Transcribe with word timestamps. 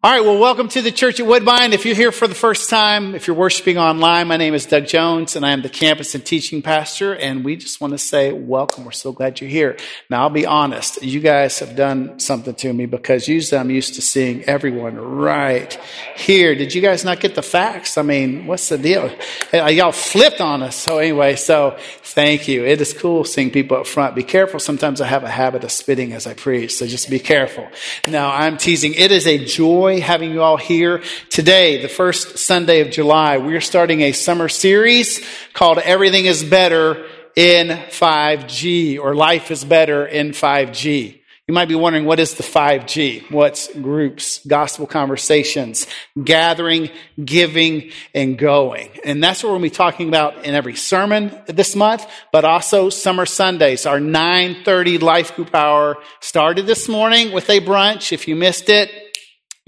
All 0.00 0.12
right, 0.12 0.24
well, 0.24 0.38
welcome 0.38 0.68
to 0.68 0.80
the 0.80 0.92
Church 0.92 1.18
at 1.18 1.26
Woodbine. 1.26 1.72
If 1.72 1.84
you're 1.84 1.96
here 1.96 2.12
for 2.12 2.28
the 2.28 2.34
first 2.36 2.70
time, 2.70 3.16
if 3.16 3.26
you're 3.26 3.34
worshiping 3.34 3.78
online, 3.78 4.28
my 4.28 4.36
name 4.36 4.54
is 4.54 4.64
Doug 4.64 4.86
Jones 4.86 5.34
and 5.34 5.44
I 5.44 5.50
am 5.50 5.62
the 5.62 5.68
campus 5.68 6.14
and 6.14 6.24
teaching 6.24 6.62
pastor. 6.62 7.16
And 7.16 7.44
we 7.44 7.56
just 7.56 7.80
want 7.80 7.94
to 7.94 7.98
say 7.98 8.30
welcome. 8.30 8.84
We're 8.84 8.92
so 8.92 9.10
glad 9.10 9.40
you're 9.40 9.50
here. 9.50 9.76
Now, 10.08 10.20
I'll 10.20 10.30
be 10.30 10.46
honest. 10.46 11.02
You 11.02 11.18
guys 11.18 11.58
have 11.58 11.74
done 11.74 12.20
something 12.20 12.54
to 12.54 12.72
me 12.72 12.86
because 12.86 13.26
usually 13.26 13.58
I'm 13.58 13.70
used 13.70 13.96
to 13.96 14.00
seeing 14.00 14.44
everyone 14.44 14.94
right 14.98 15.74
here. 16.16 16.54
Did 16.54 16.76
you 16.76 16.80
guys 16.80 17.04
not 17.04 17.18
get 17.18 17.34
the 17.34 17.42
facts? 17.42 17.98
I 17.98 18.02
mean, 18.02 18.46
what's 18.46 18.68
the 18.68 18.78
deal? 18.78 19.12
Uh, 19.52 19.66
y'all 19.66 19.90
flipped 19.90 20.40
on 20.40 20.62
us. 20.62 20.76
So 20.76 20.98
anyway, 20.98 21.34
so 21.34 21.76
thank 22.04 22.46
you. 22.46 22.64
It 22.64 22.80
is 22.80 22.92
cool 22.92 23.24
seeing 23.24 23.50
people 23.50 23.78
up 23.78 23.88
front. 23.88 24.14
Be 24.14 24.22
careful. 24.22 24.60
Sometimes 24.60 25.00
I 25.00 25.08
have 25.08 25.24
a 25.24 25.28
habit 25.28 25.64
of 25.64 25.72
spitting 25.72 26.12
as 26.12 26.28
I 26.28 26.34
preach. 26.34 26.74
So 26.74 26.86
just 26.86 27.10
be 27.10 27.18
careful. 27.18 27.66
Now, 28.06 28.30
I'm 28.32 28.58
teasing. 28.58 28.94
It 28.94 29.10
is 29.10 29.26
a 29.26 29.44
joy 29.44 29.87
joy 29.88 30.00
having 30.02 30.30
you 30.30 30.42
all 30.42 30.58
here 30.58 31.02
today, 31.30 31.80
the 31.80 31.88
first 31.88 32.38
Sunday 32.38 32.80
of 32.80 32.90
July. 32.90 33.38
We're 33.38 33.62
starting 33.62 34.02
a 34.02 34.12
summer 34.12 34.48
series 34.48 35.24
called 35.54 35.78
Everything 35.78 36.26
is 36.26 36.44
Better 36.44 37.06
in 37.34 37.68
5G 37.68 38.98
or 38.98 39.14
Life 39.14 39.50
is 39.50 39.64
Better 39.64 40.06
in 40.06 40.32
5G. 40.32 41.14
You 41.46 41.54
might 41.54 41.68
be 41.68 41.74
wondering, 41.74 42.04
what 42.04 42.20
is 42.20 42.34
the 42.34 42.42
5G? 42.42 43.30
What's 43.30 43.74
groups, 43.74 44.44
gospel 44.46 44.86
conversations, 44.86 45.86
gathering, 46.22 46.90
giving, 47.24 47.90
and 48.14 48.36
going? 48.36 48.90
And 49.02 49.24
that's 49.24 49.42
what 49.42 49.52
we'll 49.52 49.60
be 49.60 49.70
talking 49.70 50.08
about 50.08 50.44
in 50.44 50.54
every 50.54 50.76
sermon 50.76 51.34
this 51.46 51.74
month, 51.74 52.06
but 52.30 52.44
also 52.44 52.90
summer 52.90 53.24
Sundays. 53.24 53.86
Our 53.86 54.00
930 54.00 54.98
life 54.98 55.34
group 55.34 55.54
hour 55.54 55.96
started 56.20 56.66
this 56.66 56.90
morning 56.90 57.32
with 57.32 57.48
a 57.48 57.60
brunch. 57.60 58.12
If 58.12 58.28
you 58.28 58.36
missed 58.36 58.68
it, 58.68 59.07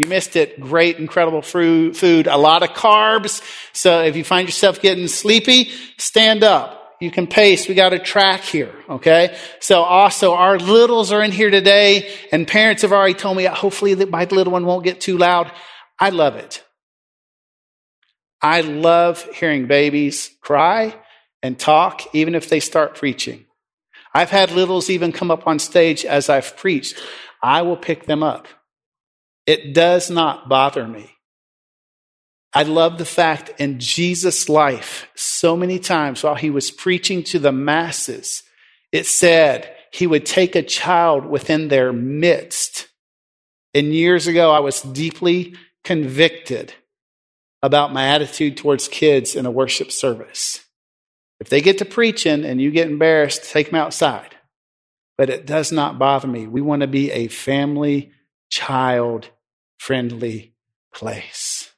you 0.01 0.09
missed 0.09 0.35
it. 0.35 0.59
Great, 0.59 0.97
incredible 0.97 1.43
food, 1.43 2.27
a 2.27 2.39
lot 2.39 2.63
of 2.63 2.71
carbs. 2.71 3.43
So 3.75 4.01
if 4.03 4.17
you 4.17 4.25
find 4.25 4.49
yourself 4.49 4.81
getting 4.81 5.09
sleepy, 5.09 5.71
stand 5.99 6.43
up. 6.43 6.97
You 7.01 7.11
can 7.11 7.27
pace. 7.27 7.69
We 7.69 7.75
got 7.75 7.93
a 7.93 7.99
track 7.99 8.41
here. 8.41 8.75
Okay. 8.89 9.37
So 9.61 9.83
also 9.83 10.33
our 10.33 10.59
littles 10.59 11.13
are 11.13 11.23
in 11.23 11.33
here 11.33 11.51
today 11.51 12.11
and 12.33 12.49
parents 12.49 12.81
have 12.81 12.93
already 12.93 13.13
told 13.13 13.37
me 13.37 13.45
hopefully 13.45 13.93
that 13.93 14.09
my 14.09 14.25
little 14.25 14.55
one 14.55 14.65
won't 14.65 14.85
get 14.85 15.03
too 15.03 15.19
loud. 15.19 15.53
I 15.99 16.09
love 16.09 16.37
it. 16.37 16.65
I 18.41 18.63
love 18.63 19.23
hearing 19.35 19.67
babies 19.67 20.31
cry 20.41 20.95
and 21.43 21.59
talk, 21.59 22.15
even 22.15 22.35
if 22.35 22.49
they 22.49 22.61
start 22.61 22.95
preaching. 22.95 23.45
I've 24.15 24.31
had 24.31 24.51
littles 24.51 24.89
even 24.89 25.13
come 25.13 25.31
up 25.31 25.47
on 25.47 25.59
stage 25.59 26.07
as 26.07 26.31
I've 26.31 26.57
preached. 26.57 26.99
I 27.43 27.61
will 27.61 27.77
pick 27.77 28.07
them 28.07 28.23
up. 28.23 28.49
It 29.47 29.75
does 29.75 30.11
not 30.11 30.49
bother 30.49 30.87
me. 30.87 31.11
I 32.53 32.65
love 32.65 32.99
the 32.99 33.05
fact 33.05 33.61
in 33.61 33.79
Jesus' 33.79 34.49
life, 34.49 35.09
so 35.15 35.57
many 35.57 35.79
times 35.79 36.23
while 36.23 36.35
he 36.35 36.51
was 36.51 36.71
preaching 36.71 37.23
to 37.25 37.39
the 37.39 37.53
masses, 37.53 38.43
it 38.91 39.07
said 39.07 39.73
he 39.93 40.07
would 40.07 40.27
take 40.27 40.57
a 40.57 40.63
child 40.63 41.27
within 41.27 41.69
their 41.69 41.93
midst. 41.93 42.89
And 43.73 43.95
years 43.95 44.27
ago, 44.27 44.51
I 44.51 44.59
was 44.61 44.83
deeply 44.83 45.55
convicted 45.85 46.75
about 47.63 47.93
my 47.93 48.09
attitude 48.09 48.57
towards 48.57 48.89
kids 48.89 49.37
in 49.37 49.47
a 49.47 49.51
worship 49.51 49.93
service. 49.93 50.65
If 51.39 51.49
they 51.49 51.61
get 51.61 51.79
to 51.79 51.85
preaching 51.85 52.45
and 52.45 52.61
you 52.61 52.71
get 52.71 52.89
embarrassed, 52.89 53.45
take 53.51 53.71
them 53.71 53.81
outside. 53.81 54.35
But 55.17 55.31
it 55.31 55.47
does 55.47 55.71
not 55.71 55.99
bother 55.99 56.27
me. 56.27 56.47
We 56.47 56.61
want 56.61 56.81
to 56.81 56.89
be 56.89 57.11
a 57.13 57.29
family 57.29 58.13
child 58.51 59.31
friendly 59.79 60.53
place. 60.93 61.73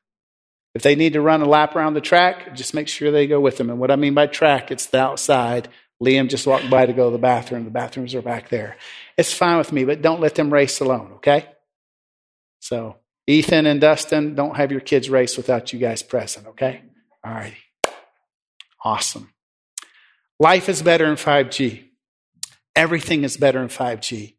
If 0.75 0.83
they 0.83 0.97
need 0.97 1.13
to 1.13 1.21
run 1.21 1.43
a 1.43 1.49
lap 1.49 1.77
around 1.77 1.95
the 1.95 2.01
track, 2.01 2.55
just 2.57 2.75
make 2.75 2.89
sure 2.89 3.11
they 3.11 3.27
go 3.27 3.41
with 3.41 3.59
them. 3.59 3.71
And 3.71 3.79
what 3.79 3.91
I 3.91 3.97
mean 3.97 4.15
by 4.15 4.27
track, 4.27 4.71
it's 4.71 4.87
the 4.87 4.99
outside. 4.99 5.69
Liam 6.03 6.29
just 6.29 6.47
walked 6.47 6.71
by 6.71 6.87
to 6.87 6.93
go 6.93 7.11
to 7.11 7.13
the 7.13 7.21
bathroom. 7.21 7.65
The 7.65 7.71
bathrooms 7.71 8.15
are 8.15 8.23
back 8.23 8.49
there. 8.49 8.77
It's 9.17 9.33
fine 9.33 9.59
with 9.59 9.71
me, 9.71 9.85
but 9.85 10.03
don't 10.03 10.21
let 10.21 10.35
them 10.35 10.53
race 10.53 10.81
alone, 10.81 11.13
okay? 11.17 11.47
So, 12.61 12.97
Ethan 13.27 13.67
and 13.67 13.81
Dustin, 13.81 14.35
don't 14.35 14.57
have 14.57 14.73
your 14.73 14.81
kids 14.81 15.11
race 15.11 15.37
without 15.37 15.73
you 15.73 15.79
guys 15.79 16.03
present, 16.03 16.47
okay? 16.49 16.83
All 17.25 17.33
righty. 17.33 17.57
Awesome. 18.83 19.33
Life 20.41 20.69
is 20.69 20.83
better 20.83 21.07
in 21.07 21.15
5G. 21.15 21.85
Everything 22.75 23.23
is 23.23 23.37
better 23.37 23.63
in 23.63 23.69
5G. 23.69 24.35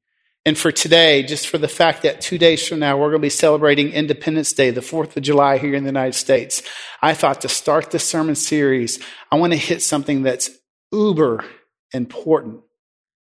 And 0.45 0.57
for 0.57 0.73
today, 0.73 1.23
just 1.23 1.47
for 1.47 1.57
the 1.57 1.69
fact 1.69 2.03
that 2.03 2.19
two 2.19 2.37
days 2.37 2.67
from 2.67 2.79
now, 2.79 2.97
we're 2.97 3.09
going 3.09 3.21
to 3.21 3.25
be 3.25 3.29
celebrating 3.29 3.91
Independence 3.91 4.51
Day, 4.51 4.71
the 4.71 4.81
4th 4.81 5.15
of 5.15 5.23
July 5.23 5.57
here 5.57 5.73
in 5.73 5.83
the 5.83 5.89
United 5.89 6.15
States. 6.15 6.61
I 7.01 7.13
thought 7.13 7.41
to 7.41 7.49
start 7.49 7.91
this 7.91 8.03
sermon 8.03 8.35
series, 8.35 8.99
I 9.31 9.37
want 9.37 9.53
to 9.53 9.57
hit 9.57 9.81
something 9.81 10.23
that's 10.23 10.49
uber 10.91 11.45
important, 11.93 12.59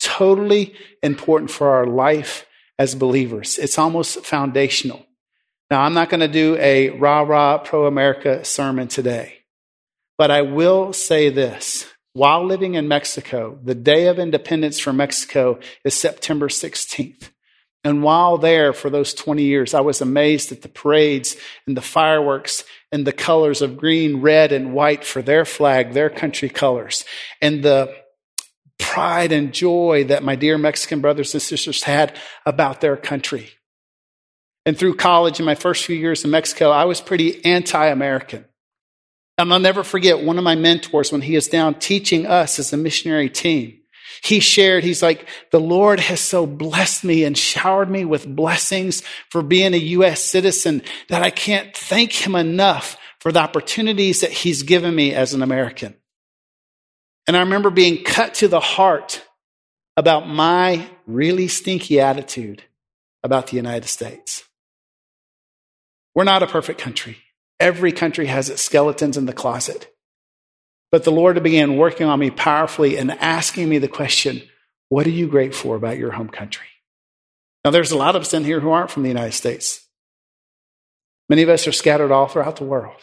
totally 0.00 0.74
important 1.02 1.50
for 1.50 1.70
our 1.70 1.86
life 1.86 2.46
as 2.78 2.94
believers. 2.94 3.58
It's 3.58 3.78
almost 3.78 4.24
foundational. 4.24 5.04
Now, 5.68 5.82
I'm 5.82 5.94
not 5.94 6.10
going 6.10 6.20
to 6.20 6.28
do 6.28 6.56
a 6.60 6.90
rah 6.90 7.22
rah 7.22 7.58
pro 7.58 7.86
America 7.86 8.44
sermon 8.44 8.86
today, 8.86 9.38
but 10.16 10.30
I 10.30 10.42
will 10.42 10.92
say 10.92 11.28
this 11.28 11.86
while 12.20 12.44
living 12.44 12.74
in 12.74 12.86
Mexico, 12.86 13.58
the 13.64 13.74
day 13.74 14.08
of 14.08 14.18
independence 14.18 14.78
for 14.78 14.92
Mexico 14.92 15.58
is 15.86 15.94
September 15.94 16.48
16th. 16.48 17.30
And 17.82 18.02
while 18.02 18.36
there 18.36 18.74
for 18.74 18.90
those 18.90 19.14
20 19.14 19.42
years, 19.42 19.72
I 19.72 19.80
was 19.80 20.02
amazed 20.02 20.52
at 20.52 20.60
the 20.60 20.68
parades 20.68 21.38
and 21.66 21.74
the 21.74 21.80
fireworks 21.80 22.62
and 22.92 23.06
the 23.06 23.14
colors 23.14 23.62
of 23.62 23.78
green, 23.78 24.20
red, 24.20 24.52
and 24.52 24.74
white 24.74 25.02
for 25.02 25.22
their 25.22 25.46
flag, 25.46 25.94
their 25.94 26.10
country 26.10 26.50
colors, 26.50 27.06
and 27.40 27.62
the 27.62 27.90
pride 28.78 29.32
and 29.32 29.54
joy 29.54 30.04
that 30.08 30.22
my 30.22 30.36
dear 30.36 30.58
Mexican 30.58 31.00
brothers 31.00 31.32
and 31.32 31.42
sisters 31.42 31.84
had 31.84 32.14
about 32.44 32.82
their 32.82 32.98
country. 32.98 33.48
And 34.66 34.78
through 34.78 34.96
college 34.96 35.40
in 35.40 35.46
my 35.46 35.54
first 35.54 35.86
few 35.86 35.96
years 35.96 36.22
in 36.22 36.30
Mexico, 36.30 36.68
I 36.68 36.84
was 36.84 37.00
pretty 37.00 37.42
anti 37.46 37.86
American. 37.86 38.44
And 39.40 39.52
I'll 39.52 39.58
never 39.58 39.82
forget 39.82 40.22
one 40.22 40.38
of 40.38 40.44
my 40.44 40.54
mentors 40.54 41.10
when 41.10 41.22
he 41.22 41.34
was 41.34 41.48
down 41.48 41.74
teaching 41.74 42.26
us 42.26 42.58
as 42.58 42.72
a 42.72 42.76
missionary 42.76 43.30
team. 43.30 43.80
He 44.22 44.40
shared, 44.40 44.84
he's 44.84 45.02
like, 45.02 45.26
the 45.50 45.60
Lord 45.60 45.98
has 45.98 46.20
so 46.20 46.46
blessed 46.46 47.04
me 47.04 47.24
and 47.24 47.36
showered 47.36 47.88
me 47.88 48.04
with 48.04 48.26
blessings 48.26 49.02
for 49.30 49.40
being 49.40 49.72
a 49.72 49.78
U.S. 49.78 50.22
citizen 50.22 50.82
that 51.08 51.22
I 51.22 51.30
can't 51.30 51.74
thank 51.74 52.12
him 52.12 52.34
enough 52.34 52.98
for 53.20 53.32
the 53.32 53.38
opportunities 53.38 54.20
that 54.20 54.30
he's 54.30 54.62
given 54.62 54.94
me 54.94 55.14
as 55.14 55.32
an 55.32 55.42
American. 55.42 55.94
And 57.26 57.36
I 57.36 57.40
remember 57.40 57.70
being 57.70 58.04
cut 58.04 58.34
to 58.34 58.48
the 58.48 58.60
heart 58.60 59.24
about 59.96 60.28
my 60.28 60.86
really 61.06 61.48
stinky 61.48 62.00
attitude 62.00 62.62
about 63.22 63.46
the 63.46 63.56
United 63.56 63.88
States. 63.88 64.44
We're 66.14 66.24
not 66.24 66.42
a 66.42 66.46
perfect 66.46 66.80
country. 66.80 67.18
Every 67.60 67.92
country 67.92 68.26
has 68.26 68.48
its 68.48 68.62
skeletons 68.62 69.16
in 69.16 69.26
the 69.26 69.32
closet. 69.34 69.94
But 70.90 71.04
the 71.04 71.12
Lord 71.12 71.40
began 71.42 71.76
working 71.76 72.06
on 72.06 72.18
me 72.18 72.30
powerfully 72.30 72.96
and 72.96 73.12
asking 73.12 73.68
me 73.68 73.78
the 73.78 73.86
question, 73.86 74.42
What 74.88 75.06
are 75.06 75.10
you 75.10 75.28
grateful 75.28 75.70
for 75.70 75.76
about 75.76 75.98
your 75.98 76.12
home 76.12 76.30
country? 76.30 76.66
Now, 77.64 77.70
there's 77.70 77.92
a 77.92 77.98
lot 77.98 78.16
of 78.16 78.22
us 78.22 78.34
in 78.34 78.44
here 78.44 78.60
who 78.60 78.70
aren't 78.70 78.90
from 78.90 79.02
the 79.02 79.10
United 79.10 79.34
States. 79.34 79.86
Many 81.28 81.42
of 81.42 81.48
us 81.48 81.66
are 81.66 81.72
scattered 81.72 82.10
all 82.10 82.26
throughout 82.26 82.56
the 82.56 82.64
world. 82.64 82.96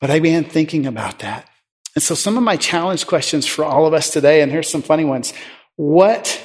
But 0.00 0.10
I 0.10 0.20
began 0.20 0.44
thinking 0.44 0.86
about 0.86 1.18
that. 1.18 1.48
And 1.94 2.02
so, 2.02 2.14
some 2.14 2.36
of 2.36 2.44
my 2.44 2.56
challenge 2.56 3.06
questions 3.06 3.46
for 3.46 3.64
all 3.64 3.86
of 3.86 3.92
us 3.92 4.10
today, 4.10 4.40
and 4.40 4.52
here's 4.52 4.70
some 4.70 4.82
funny 4.82 5.04
ones. 5.04 5.34
What 5.76 6.40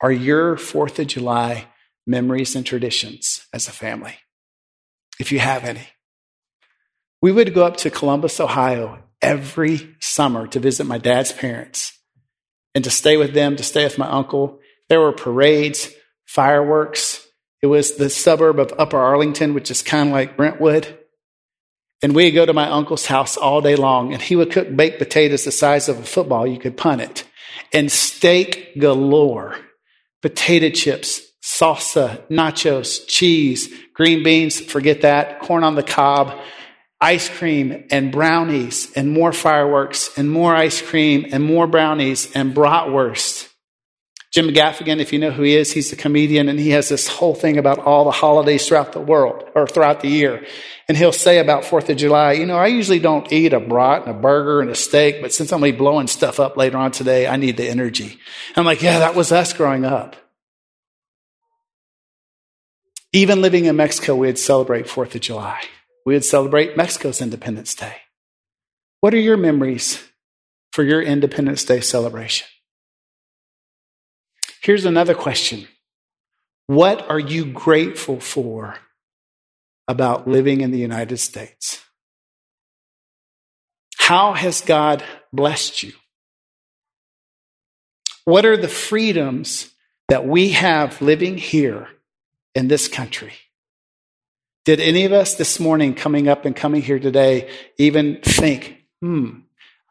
are 0.00 0.10
your 0.10 0.56
Fourth 0.56 0.98
of 0.98 1.06
July 1.06 1.66
memories 2.06 2.56
and 2.56 2.64
traditions 2.64 3.46
as 3.52 3.68
a 3.68 3.72
family? 3.72 4.16
If 5.18 5.32
you 5.32 5.38
have 5.38 5.64
any. 5.64 5.88
We 7.22 7.32
would 7.32 7.54
go 7.54 7.64
up 7.64 7.78
to 7.78 7.90
Columbus, 7.90 8.40
Ohio 8.40 8.98
every 9.22 9.96
summer 10.00 10.46
to 10.48 10.60
visit 10.60 10.84
my 10.84 10.98
dad's 10.98 11.32
parents 11.32 11.98
and 12.74 12.84
to 12.84 12.90
stay 12.90 13.16
with 13.16 13.32
them, 13.32 13.56
to 13.56 13.62
stay 13.62 13.84
with 13.84 13.96
my 13.96 14.08
uncle. 14.08 14.58
There 14.88 15.00
were 15.00 15.12
parades, 15.12 15.90
fireworks. 16.26 17.26
It 17.62 17.68
was 17.68 17.96
the 17.96 18.10
suburb 18.10 18.58
of 18.58 18.74
Upper 18.78 18.98
Arlington, 18.98 19.54
which 19.54 19.70
is 19.70 19.82
kind 19.82 20.10
of 20.10 20.12
like 20.12 20.36
Brentwood. 20.36 20.98
And 22.02 22.14
we'd 22.14 22.32
go 22.32 22.44
to 22.44 22.52
my 22.52 22.68
uncle's 22.68 23.06
house 23.06 23.38
all 23.38 23.62
day 23.62 23.76
long, 23.76 24.12
and 24.12 24.20
he 24.20 24.36
would 24.36 24.52
cook 24.52 24.74
baked 24.76 24.98
potatoes 24.98 25.44
the 25.44 25.52
size 25.52 25.88
of 25.88 25.98
a 25.98 26.02
football. 26.02 26.46
You 26.46 26.58
could 26.58 26.76
punt 26.76 27.00
it. 27.00 27.24
And 27.72 27.90
steak 27.90 28.78
galore, 28.78 29.56
potato 30.20 30.68
chips, 30.68 31.22
salsa, 31.58 32.26
nachos, 32.28 33.06
cheese, 33.06 33.72
green 33.92 34.24
beans, 34.24 34.60
forget 34.60 35.02
that, 35.02 35.40
corn 35.40 35.62
on 35.62 35.76
the 35.76 35.82
cob, 35.82 36.36
ice 37.00 37.28
cream 37.28 37.84
and 37.90 38.10
brownies 38.10 38.90
and 38.96 39.10
more 39.10 39.32
fireworks 39.32 40.10
and 40.16 40.30
more 40.30 40.54
ice 40.54 40.82
cream 40.82 41.26
and 41.30 41.44
more 41.44 41.66
brownies 41.66 42.32
and 42.32 42.54
bratwurst. 42.54 43.48
Jim 44.32 44.48
Gaffigan, 44.48 44.98
if 44.98 45.12
you 45.12 45.20
know 45.20 45.30
who 45.30 45.44
he 45.44 45.54
is, 45.54 45.72
he's 45.72 45.92
a 45.92 45.96
comedian 45.96 46.48
and 46.48 46.58
he 46.58 46.70
has 46.70 46.88
this 46.88 47.06
whole 47.06 47.36
thing 47.36 47.56
about 47.56 47.78
all 47.78 48.04
the 48.04 48.10
holidays 48.10 48.66
throughout 48.66 48.92
the 48.92 49.00
world 49.00 49.44
or 49.54 49.68
throughout 49.68 50.00
the 50.00 50.08
year. 50.08 50.44
And 50.88 50.96
he'll 50.96 51.12
say 51.12 51.38
about 51.38 51.62
4th 51.62 51.88
of 51.88 51.96
July, 51.98 52.32
you 52.32 52.46
know, 52.46 52.56
I 52.56 52.66
usually 52.66 52.98
don't 52.98 53.32
eat 53.32 53.52
a 53.52 53.60
brat 53.60 54.06
and 54.06 54.16
a 54.16 54.18
burger 54.18 54.60
and 54.60 54.70
a 54.70 54.74
steak, 54.74 55.22
but 55.22 55.32
since 55.32 55.52
I'm 55.52 55.60
going 55.60 55.70
to 55.70 55.76
be 55.76 55.78
blowing 55.78 56.08
stuff 56.08 56.40
up 56.40 56.56
later 56.56 56.78
on 56.78 56.90
today, 56.90 57.28
I 57.28 57.36
need 57.36 57.56
the 57.56 57.68
energy. 57.68 58.18
And 58.48 58.56
I'm 58.56 58.64
like, 58.64 58.82
yeah, 58.82 58.98
that 58.98 59.14
was 59.14 59.30
us 59.30 59.52
growing 59.52 59.84
up. 59.84 60.16
Even 63.14 63.40
living 63.40 63.66
in 63.66 63.76
Mexico, 63.76 64.16
we'd 64.16 64.40
celebrate 64.40 64.86
4th 64.86 65.14
of 65.14 65.20
July. 65.20 65.60
We 66.04 66.14
would 66.14 66.24
celebrate 66.24 66.76
Mexico's 66.76 67.22
Independence 67.22 67.72
Day. 67.72 67.98
What 69.02 69.14
are 69.14 69.20
your 69.20 69.36
memories 69.36 70.02
for 70.72 70.82
your 70.82 71.00
Independence 71.00 71.62
Day 71.64 71.80
celebration? 71.80 72.48
Here's 74.62 74.84
another 74.84 75.14
question 75.14 75.68
What 76.66 77.08
are 77.08 77.20
you 77.20 77.44
grateful 77.44 78.18
for 78.18 78.78
about 79.86 80.26
living 80.26 80.60
in 80.60 80.72
the 80.72 80.78
United 80.78 81.18
States? 81.18 81.84
How 83.96 84.32
has 84.32 84.60
God 84.60 85.04
blessed 85.32 85.84
you? 85.84 85.92
What 88.24 88.44
are 88.44 88.56
the 88.56 88.66
freedoms 88.66 89.70
that 90.08 90.26
we 90.26 90.48
have 90.48 91.00
living 91.00 91.38
here 91.38 91.86
in 92.54 92.68
this 92.68 92.88
country? 92.88 93.34
Did 94.64 94.80
any 94.80 95.04
of 95.04 95.12
us 95.12 95.34
this 95.34 95.60
morning 95.60 95.94
coming 95.94 96.28
up 96.28 96.44
and 96.46 96.56
coming 96.56 96.80
here 96.80 96.98
today 96.98 97.50
even 97.76 98.20
think, 98.22 98.82
hmm, 99.00 99.30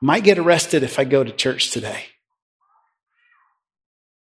I 0.01 0.05
might 0.05 0.23
get 0.23 0.39
arrested 0.39 0.81
if 0.83 0.97
I 0.97 1.03
go 1.03 1.23
to 1.23 1.31
church 1.31 1.69
today? 1.69 2.05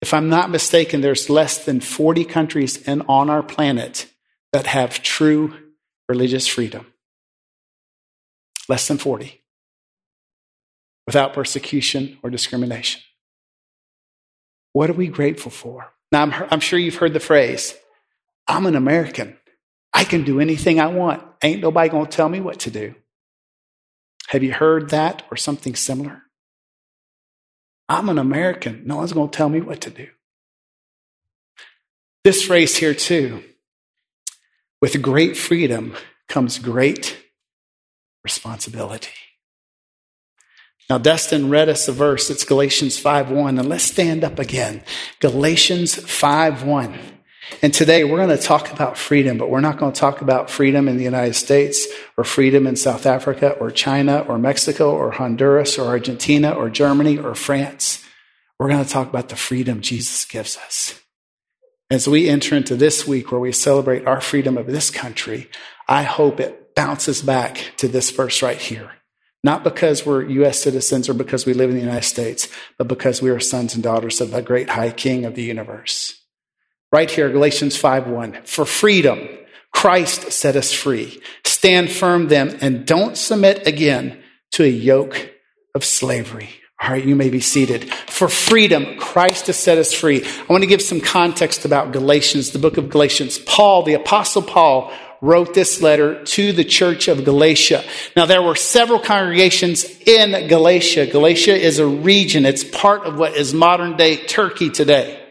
If 0.01 0.13
I'm 0.13 0.30
not 0.30 0.50
mistaken, 0.50 1.01
there's 1.01 1.30
less 1.30 1.63
than 1.63 1.80
40 1.80 2.25
countries 2.25 2.77
in, 2.88 3.01
on 3.07 3.30
our 3.30 3.42
planet 3.42 4.07
that 4.51 4.68
have 4.68 5.01
true 5.01 5.56
religious 6.07 6.48
freedom. 6.48 6.86
Less 8.68 8.88
than 8.88 8.98
40. 8.98 9.42
Without 11.07 11.33
persecution 11.33 12.19
or 12.22 12.30
discrimination. 12.30 13.01
What 14.74 14.89
are 14.89 14.94
we 14.94 15.07
grateful 15.07 15.51
for? 15.51 15.94
Now, 16.12 16.24
I'm, 16.24 16.33
I'm 16.51 16.60
sure 16.60 16.77
you've 16.77 16.95
heard 16.95 17.13
the 17.13 17.19
phrase, 17.19 17.75
I'm 18.47 18.65
an 18.65 18.75
American. 18.75 19.38
I 19.94 20.03
can 20.03 20.24
do 20.24 20.39
anything 20.39 20.80
I 20.80 20.88
want. 20.88 21.24
Ain't 21.44 21.62
nobody 21.62 21.89
going 21.89 22.06
to 22.06 22.12
tell 22.12 22.30
me 22.30 22.42
what 22.42 22.59
to 22.62 22.71
do. 22.71 22.95
Have 24.27 24.44
you 24.44 24.53
heard 24.53 24.89
that 24.89 25.24
or 25.31 25.38
something 25.38 25.75
similar? 25.75 26.24
I'm 27.88 28.09
an 28.09 28.18
American. 28.18 28.83
No 28.86 28.97
one's 28.97 29.13
going 29.13 29.30
to 29.30 29.38
tell 29.38 29.50
me 29.50 29.62
what 29.62 29.81
to 29.81 29.89
do. 29.89 30.07
This 32.24 32.44
phrase 32.44 32.75
here, 32.75 32.95
too 32.95 33.44
with 34.86 35.01
great 35.01 35.36
freedom 35.36 35.95
comes 36.27 36.59
great 36.59 37.18
responsibility. 38.24 39.09
Now, 40.88 41.00
Dustin 41.00 41.50
read 41.50 41.69
us 41.69 41.88
a 41.88 41.91
verse. 41.91 42.30
It's 42.30 42.45
Galatians 42.45 43.00
5 43.00 43.31
1. 43.31 43.57
And 43.57 43.68
let's 43.68 43.86
stand 43.86 44.24
up 44.24 44.38
again. 44.38 44.83
Galatians 45.19 45.95
5 45.95 46.63
1. 46.63 47.00
And 47.62 47.74
today 47.74 48.03
we're 48.03 48.25
going 48.25 48.36
to 48.36 48.44
talk 48.44 48.71
about 48.71 48.97
freedom, 48.97 49.38
but 49.38 49.50
we're 49.50 49.62
not 49.62 49.77
going 49.77 49.92
to 49.92 50.00
talk 50.00 50.21
about 50.21 50.50
freedom 50.50 50.88
in 50.88 50.97
the 50.97 51.03
United 51.03 51.36
States 51.36 51.88
or 52.18 52.24
freedom 52.24 52.65
in 52.68 52.75
South 52.75 53.06
Africa 53.06 53.51
or 53.59 53.71
China 53.71 54.19
or 54.27 54.38
Mexico 54.38 54.92
or 54.92 55.12
Honduras 55.12 55.77
or 55.77 55.88
Argentina 55.88 56.51
or 56.51 56.69
Germany 56.69 57.18
or 57.18 57.36
France. 57.36 58.03
We're 58.57 58.69
going 58.69 58.83
to 58.83 58.89
talk 58.89 59.09
about 59.09 59.30
the 59.30 59.36
freedom 59.36 59.81
Jesus 59.81 60.25
gives 60.25 60.57
us. 60.57 61.00
As 61.92 62.07
we 62.07 62.30
enter 62.30 62.56
into 62.56 62.75
this 62.75 63.07
week 63.07 63.31
where 63.31 63.39
we 63.39 63.51
celebrate 63.51 64.07
our 64.07 64.21
freedom 64.21 64.57
of 64.57 64.65
this 64.65 64.89
country, 64.89 65.50
I 65.88 66.03
hope 66.03 66.39
it 66.39 66.74
bounces 66.75 67.21
back 67.21 67.74
to 67.77 67.88
this 67.88 68.09
verse 68.09 68.41
right 68.41 68.57
here. 68.57 68.91
Not 69.44 69.63
because 69.63 70.03
we're 70.03 70.24
U.S. 70.24 70.59
citizens 70.59 71.07
or 71.07 71.13
because 71.13 71.45
we 71.45 71.53
live 71.53 71.69
in 71.69 71.75
the 71.75 71.83
United 71.83 72.07
States, 72.07 72.48
but 72.80 72.88
because 72.88 73.21
we 73.21 73.30
are 73.30 73.39
sons 73.39 73.75
and 73.75 73.83
daughters 73.83 74.19
of 74.19 74.31
the 74.31 74.41
great 74.41 74.69
high 74.69 74.89
king 74.89 75.25
of 75.25 75.36
the 75.36 75.44
universe. 75.44 76.25
Right 76.91 77.09
here, 77.09 77.29
Galatians 77.29 77.75
5 77.77 78.07
1. 78.07 78.41
For 78.45 78.65
freedom, 78.65 79.27
Christ 79.71 80.31
set 80.31 80.55
us 80.55 80.71
free. 80.71 81.21
Stand 81.43 81.91
firm 81.91 82.27
then 82.27 82.57
and 82.61 82.85
don't 82.85 83.17
submit 83.17 83.67
again 83.67 84.21
to 84.53 84.63
a 84.63 84.67
yoke 84.67 85.33
of 85.73 85.83
slavery. 85.83 86.49
All 86.81 86.91
right, 86.91 87.03
you 87.03 87.15
may 87.15 87.29
be 87.29 87.39
seated. 87.39 87.91
For 87.93 88.27
freedom, 88.27 88.97
Christ 88.97 89.47
has 89.47 89.57
set 89.57 89.77
us 89.77 89.93
free. 89.93 90.23
I 90.23 90.45
want 90.47 90.63
to 90.63 90.67
give 90.67 90.81
some 90.81 91.01
context 91.01 91.65
about 91.65 91.91
Galatians, 91.91 92.51
the 92.51 92.59
book 92.59 92.77
of 92.77 92.89
Galatians. 92.89 93.39
Paul, 93.39 93.83
the 93.83 93.95
apostle 93.95 94.41
Paul, 94.41 94.93
wrote 95.21 95.53
this 95.53 95.81
letter 95.81 96.23
to 96.23 96.51
the 96.51 96.63
church 96.63 97.07
of 97.07 97.25
Galatia. 97.25 97.83
Now, 98.15 98.25
there 98.25 98.41
were 98.41 98.55
several 98.55 98.99
congregations 98.99 99.83
in 100.01 100.47
Galatia. 100.47 101.07
Galatia 101.07 101.55
is 101.55 101.79
a 101.79 101.88
region. 101.88 102.45
It's 102.45 102.63
part 102.63 103.05
of 103.05 103.17
what 103.17 103.35
is 103.35 103.53
modern 103.53 103.97
day 103.97 104.17
Turkey 104.17 104.69
today. 104.69 105.25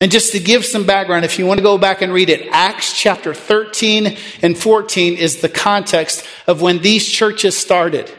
And 0.00 0.12
just 0.12 0.32
to 0.32 0.38
give 0.38 0.64
some 0.64 0.86
background, 0.86 1.24
if 1.24 1.38
you 1.38 1.46
want 1.46 1.58
to 1.58 1.64
go 1.64 1.76
back 1.76 2.02
and 2.02 2.12
read 2.12 2.30
it, 2.30 2.48
Acts 2.52 2.96
chapter 2.96 3.34
13 3.34 4.16
and 4.42 4.56
14 4.56 5.16
is 5.16 5.40
the 5.40 5.48
context 5.48 6.24
of 6.46 6.62
when 6.62 6.78
these 6.78 7.06
churches 7.06 7.58
started 7.58 8.12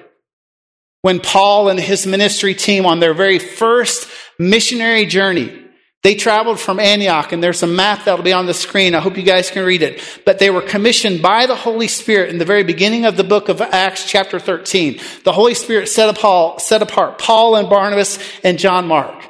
when 1.02 1.20
Paul 1.20 1.70
and 1.70 1.80
his 1.80 2.06
ministry 2.06 2.54
team 2.54 2.86
on 2.86 3.00
their 3.00 3.14
very 3.14 3.40
first 3.40 4.10
missionary 4.38 5.06
journey, 5.06 5.66
they 6.02 6.16
traveled 6.16 6.60
from 6.60 6.80
Antioch, 6.80 7.34
and 7.34 7.44
there's 7.44 7.64
a 7.64 7.68
map 7.68 8.06
that'll 8.06 8.24
be 8.24 8.32
on 8.32 8.46
the 8.46 8.54
screen. 8.54 8.96
I 8.96 9.02
hope 9.02 9.18
you 9.18 9.24
guys 9.24 9.52
can 9.52 9.66
read 9.66 9.82
it. 9.82 10.02
But 10.26 10.40
they 10.40 10.50
were 10.50 10.62
commissioned 10.62 11.22
by 11.22 11.46
the 11.46 11.56
Holy 11.56 11.90
Spirit 11.90 12.30
in 12.30 12.38
the 12.38 12.46
very 12.46 12.64
beginning 12.64 13.06
of 13.06 13.18
the 13.18 13.24
book 13.24 13.50
of 13.50 13.62
Acts, 13.62 14.06
chapter 14.10 14.40
13. 14.40 15.00
The 15.26 15.34
Holy 15.34 15.54
Spirit 15.54 15.90
set, 15.90 16.10
apart, 16.10 16.62
set 16.62 16.82
apart 16.82 17.18
Paul 17.18 17.56
and 17.56 17.70
Barnabas 17.70 18.18
and 18.44 18.58
John 18.58 18.88
Mark. 18.88 19.29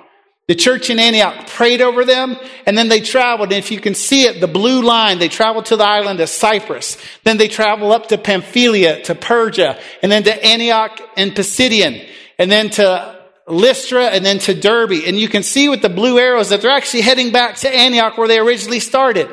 The 0.50 0.56
church 0.56 0.90
in 0.90 0.98
Antioch 0.98 1.46
prayed 1.46 1.80
over 1.80 2.04
them, 2.04 2.36
and 2.66 2.76
then 2.76 2.88
they 2.88 3.02
traveled. 3.02 3.52
And 3.52 3.60
if 3.60 3.70
you 3.70 3.80
can 3.80 3.94
see 3.94 4.24
it, 4.24 4.42
the 4.42 4.48
blue 4.48 4.82
line, 4.82 5.20
they 5.20 5.28
traveled 5.28 5.68
to 5.68 5.76
the 5.76 5.86
island 5.86 6.20
of 6.22 6.28
Cyprus. 6.28 6.98
Then 7.24 7.38
they 7.38 7.48
traveled 7.48 7.92
up 7.92 8.08
to 8.08 8.18
Pamphylia, 8.18 9.04
to 9.04 9.14
Persia, 9.14 9.80
and 10.02 10.12
then 10.12 10.24
to 10.24 10.44
Antioch 10.44 11.00
and 11.16 11.34
Pisidian, 11.34 12.04
and 12.40 12.52
then 12.52 12.72
to 12.72 13.22
Lystra, 13.46 14.06
and 14.06 14.26
then 14.26 14.40
to 14.40 14.56
Derbe. 14.56 15.04
And 15.06 15.20
you 15.20 15.28
can 15.28 15.44
see 15.44 15.70
with 15.70 15.84
the 15.84 15.90
blue 15.90 16.18
arrows 16.18 16.50
that 16.50 16.64
they're 16.64 16.76
actually 16.76 17.02
heading 17.02 17.32
back 17.32 17.58
to 17.58 17.70
Antioch 17.70 18.18
where 18.18 18.28
they 18.28 18.40
originally 18.40 18.80
started. 18.80 19.30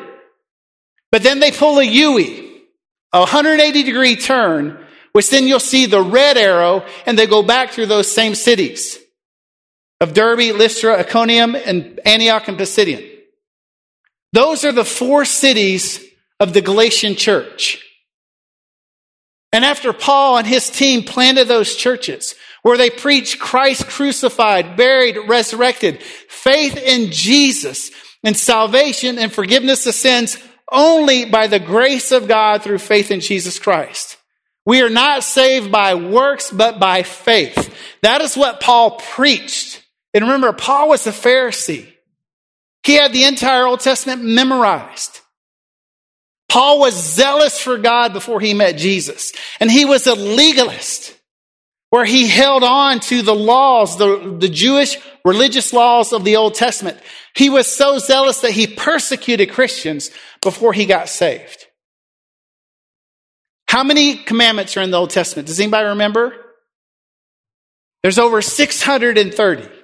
But 1.10 1.22
then 1.22 1.40
they 1.40 1.50
pull 1.50 1.78
a 1.78 1.82
U-E, 1.82 2.60
a 3.14 3.20
180 3.20 3.84
degree 3.84 4.16
turn, 4.16 4.84
which 5.12 5.30
then 5.30 5.46
you'll 5.46 5.60
see 5.60 5.86
the 5.86 6.02
red 6.02 6.36
arrow, 6.36 6.84
and 7.06 7.18
they 7.18 7.26
go 7.26 7.42
back 7.42 7.70
through 7.70 7.86
those 7.86 8.12
same 8.12 8.34
cities 8.34 8.98
of 10.00 10.14
Derbe, 10.14 10.54
Lystra, 10.54 10.98
Iconium, 10.98 11.54
and 11.54 12.00
Antioch 12.04 12.48
and 12.48 12.58
Pisidian. 12.58 13.08
Those 14.32 14.64
are 14.64 14.72
the 14.72 14.84
four 14.84 15.24
cities 15.24 16.04
of 16.38 16.52
the 16.52 16.60
Galatian 16.60 17.14
church. 17.14 17.82
And 19.52 19.64
after 19.64 19.92
Paul 19.92 20.38
and 20.38 20.46
his 20.46 20.68
team 20.68 21.02
planted 21.02 21.48
those 21.48 21.76
churches 21.76 22.34
where 22.62 22.76
they 22.76 22.90
preached 22.90 23.38
Christ 23.38 23.86
crucified, 23.86 24.76
buried, 24.76 25.16
resurrected, 25.28 26.02
faith 26.02 26.76
in 26.76 27.10
Jesus, 27.12 27.90
and 28.22 28.36
salvation 28.36 29.18
and 29.18 29.32
forgiveness 29.32 29.86
of 29.86 29.94
sins 29.94 30.36
only 30.70 31.24
by 31.24 31.46
the 31.46 31.60
grace 31.60 32.10
of 32.10 32.26
God 32.26 32.62
through 32.62 32.78
faith 32.78 33.12
in 33.12 33.20
Jesus 33.20 33.58
Christ. 33.58 34.16
We 34.66 34.82
are 34.82 34.90
not 34.90 35.22
saved 35.22 35.70
by 35.70 35.94
works, 35.94 36.50
but 36.50 36.80
by 36.80 37.04
faith. 37.04 37.72
That 38.02 38.20
is 38.20 38.36
what 38.36 38.60
Paul 38.60 38.98
preached. 38.98 39.82
And 40.16 40.24
remember, 40.24 40.54
Paul 40.54 40.88
was 40.88 41.06
a 41.06 41.12
Pharisee. 41.12 41.86
He 42.84 42.94
had 42.94 43.12
the 43.12 43.24
entire 43.24 43.66
Old 43.66 43.80
Testament 43.80 44.24
memorized. 44.24 45.20
Paul 46.48 46.80
was 46.80 46.94
zealous 46.94 47.60
for 47.60 47.76
God 47.76 48.14
before 48.14 48.40
he 48.40 48.54
met 48.54 48.78
Jesus. 48.78 49.34
And 49.60 49.70
he 49.70 49.84
was 49.84 50.06
a 50.06 50.14
legalist 50.14 51.14
where 51.90 52.06
he 52.06 52.28
held 52.28 52.64
on 52.64 53.00
to 53.00 53.20
the 53.20 53.34
laws, 53.34 53.98
the, 53.98 54.38
the 54.40 54.48
Jewish 54.48 54.96
religious 55.22 55.74
laws 55.74 56.14
of 56.14 56.24
the 56.24 56.36
Old 56.36 56.54
Testament. 56.54 56.98
He 57.34 57.50
was 57.50 57.66
so 57.66 57.98
zealous 57.98 58.40
that 58.40 58.52
he 58.52 58.66
persecuted 58.66 59.50
Christians 59.50 60.10
before 60.40 60.72
he 60.72 60.86
got 60.86 61.10
saved. 61.10 61.66
How 63.68 63.84
many 63.84 64.16
commandments 64.16 64.78
are 64.78 64.82
in 64.82 64.90
the 64.90 64.98
Old 64.98 65.10
Testament? 65.10 65.46
Does 65.46 65.60
anybody 65.60 65.88
remember? 65.88 66.32
There's 68.02 68.18
over 68.18 68.40
630. 68.40 69.75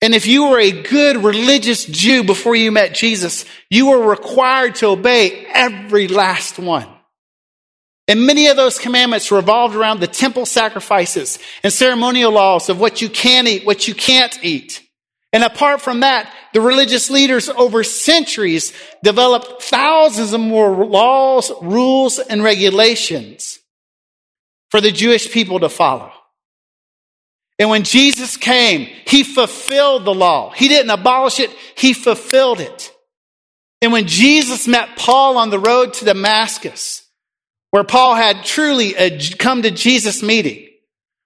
And 0.00 0.14
if 0.14 0.26
you 0.26 0.48
were 0.48 0.60
a 0.60 0.82
good 0.82 1.16
religious 1.24 1.84
Jew 1.84 2.22
before 2.22 2.54
you 2.54 2.70
met 2.70 2.94
Jesus, 2.94 3.44
you 3.68 3.88
were 3.88 4.08
required 4.08 4.76
to 4.76 4.86
obey 4.86 5.44
every 5.46 6.06
last 6.06 6.58
one. 6.58 6.88
And 8.06 8.24
many 8.24 8.46
of 8.46 8.56
those 8.56 8.78
commandments 8.78 9.30
revolved 9.30 9.74
around 9.74 10.00
the 10.00 10.06
temple 10.06 10.46
sacrifices 10.46 11.38
and 11.62 11.72
ceremonial 11.72 12.32
laws 12.32 12.68
of 12.70 12.80
what 12.80 13.02
you 13.02 13.10
can 13.10 13.46
eat, 13.46 13.66
what 13.66 13.86
you 13.86 13.94
can't 13.94 14.38
eat. 14.42 14.82
And 15.32 15.44
apart 15.44 15.82
from 15.82 16.00
that, 16.00 16.32
the 16.54 16.60
religious 16.62 17.10
leaders 17.10 17.50
over 17.50 17.84
centuries 17.84 18.72
developed 19.02 19.62
thousands 19.62 20.32
of 20.32 20.40
more 20.40 20.86
laws, 20.86 21.52
rules, 21.60 22.18
and 22.18 22.42
regulations 22.42 23.58
for 24.70 24.80
the 24.80 24.90
Jewish 24.90 25.30
people 25.30 25.60
to 25.60 25.68
follow. 25.68 26.10
And 27.58 27.70
when 27.70 27.82
Jesus 27.82 28.36
came, 28.36 28.88
he 29.06 29.24
fulfilled 29.24 30.04
the 30.04 30.14
law. 30.14 30.50
He 30.50 30.68
didn't 30.68 30.90
abolish 30.90 31.40
it, 31.40 31.50
he 31.76 31.92
fulfilled 31.92 32.60
it. 32.60 32.92
And 33.80 33.92
when 33.92 34.06
Jesus 34.06 34.66
met 34.66 34.96
Paul 34.96 35.38
on 35.38 35.50
the 35.50 35.58
road 35.58 35.94
to 35.94 36.04
Damascus, 36.04 37.04
where 37.70 37.84
Paul 37.84 38.14
had 38.14 38.44
truly 38.44 38.96
uh, 38.96 39.04
a 39.04 39.18
come 39.38 39.62
to 39.62 39.70
Jesus 39.70 40.22
meeting, 40.22 40.68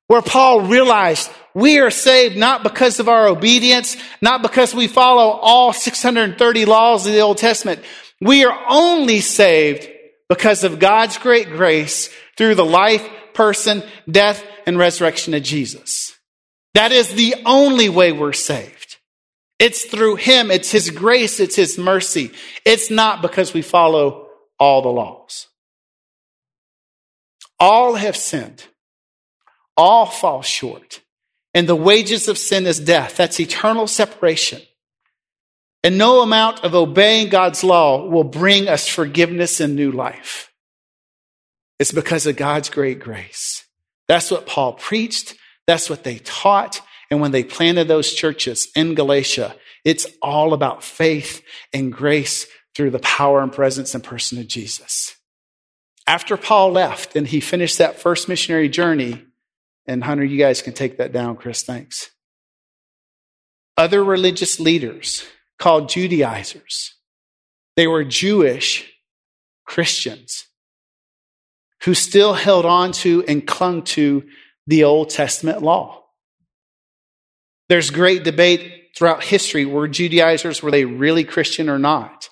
where 0.09 0.23
Paul 0.23 0.62
realized 0.62 1.31
we 1.55 1.79
are 1.79 1.91
saved 1.91 2.37
not 2.37 2.62
because 2.62 2.99
of 2.99 3.09
our 3.09 3.29
obedience, 3.29 3.97
not 4.21 4.43
because 4.43 4.75
we 4.75 4.87
follow 4.87 5.31
all 5.31 5.73
630 5.73 6.65
laws 6.65 7.07
of 7.07 7.12
the 7.12 7.21
Old 7.21 7.39
Testament. 7.39 7.81
We 8.21 8.45
are 8.45 8.59
only 8.69 9.21
saved 9.21 9.89
because 10.29 10.65
of 10.65 10.79
God's 10.79 11.19
great 11.19 11.49
grace 11.49 12.09
through 12.37 12.55
the 12.55 12.65
life, 12.65 13.07
person, 13.35 13.83
death, 14.11 14.43
and 14.67 14.79
resurrection 14.79 15.35
of 15.35 15.43
Jesus. 15.43 16.15
That 16.75 16.93
is 16.93 17.12
the 17.14 17.37
only 17.45 17.88
way 17.88 18.12
we're 18.12 18.33
saved. 18.33 18.97
It's 19.59 19.85
through 19.85 20.17
Him. 20.17 20.50
It's 20.50 20.71
His 20.71 20.91
grace. 20.91 21.38
It's 21.38 21.57
His 21.57 21.79
mercy. 21.79 22.33
It's 22.64 22.91
not 22.91 23.23
because 23.23 23.55
we 23.55 23.62
follow 23.62 24.29
all 24.59 24.83
the 24.83 24.88
laws. 24.88 25.49
All 27.61 27.95
have 27.95 28.17
sinned. 28.17 28.64
All 29.76 30.07
fall 30.07 30.43
short. 30.43 31.00
And 31.55 31.69
the 31.69 31.76
wages 31.76 32.29
of 32.29 32.38
sin 32.38 32.67
is 32.67 32.81
death. 32.81 33.17
That's 33.17 33.38
eternal 33.38 33.87
separation. 33.87 34.62
And 35.85 35.99
no 35.99 36.23
amount 36.23 36.64
of 36.64 36.75
obeying 36.75 37.29
God's 37.29 37.62
law 37.62 38.07
will 38.07 38.25
bring 38.25 38.69
us 38.69 38.88
forgiveness 38.88 39.61
and 39.61 39.76
new 39.76 39.93
life. 39.93 40.50
It's 41.79 41.93
because 41.93 42.26
of 42.26 42.37
God's 42.37 42.71
great 42.71 43.00
grace. 43.00 43.64
That's 44.09 44.31
what 44.31 44.47
Paul 44.47 44.75
preached. 44.75 45.35
That's 45.66 45.88
what 45.88 46.04
they 46.04 46.19
taught. 46.19 46.81
And 47.11 47.21
when 47.21 47.31
they 47.31 47.45
planted 47.45 47.88
those 47.88 48.12
churches 48.12 48.69
in 48.75 48.95
Galatia, 48.95 49.54
it's 49.85 50.07
all 50.23 50.52
about 50.52 50.83
faith 50.83 51.42
and 51.73 51.92
grace 51.92 52.47
through 52.75 52.90
the 52.90 52.99
power 53.00 53.42
and 53.42 53.52
presence 53.52 53.95
and 53.95 54.02
person 54.02 54.38
of 54.38 54.49
Jesus. 54.49 55.14
After 56.07 56.37
Paul 56.37 56.73
left 56.73 57.14
and 57.16 57.26
he 57.26 57.40
finished 57.40 57.78
that 57.78 57.99
first 57.99 58.28
missionary 58.28 58.69
journey, 58.69 59.25
and 59.87 60.02
Hunter, 60.02 60.25
you 60.25 60.38
guys 60.38 60.62
can 60.62 60.73
take 60.73 60.99
that 60.99 61.12
down, 61.12 61.37
Chris, 61.37 61.62
thanks. 61.62 62.11
Other 63.76 64.02
religious 64.02 64.61
leaders 64.61 65.25
called 65.59 65.88
Judaizers, 65.88 66.95
they 67.76 67.87
were 67.87 68.04
Jewish 68.04 68.90
Christians 69.66 70.47
who 71.85 71.95
still 71.95 72.35
held 72.35 72.64
on 72.64 72.92
to 72.92 73.25
and 73.26 73.47
clung 73.47 73.83
to 73.83 74.25
the 74.66 74.85
Old 74.85 75.11
Testament 75.11 75.62
law. 75.62 76.04
There's 77.69 77.90
great 77.90 78.25
debate 78.25 78.90
throughout 78.97 79.25
history 79.25 79.64
were 79.64 79.88
Judaizers, 79.88 80.62
were 80.62 80.71
they 80.71 80.85
really 80.85 81.25
Christian 81.25 81.69
or 81.69 81.78
not? 81.78 82.28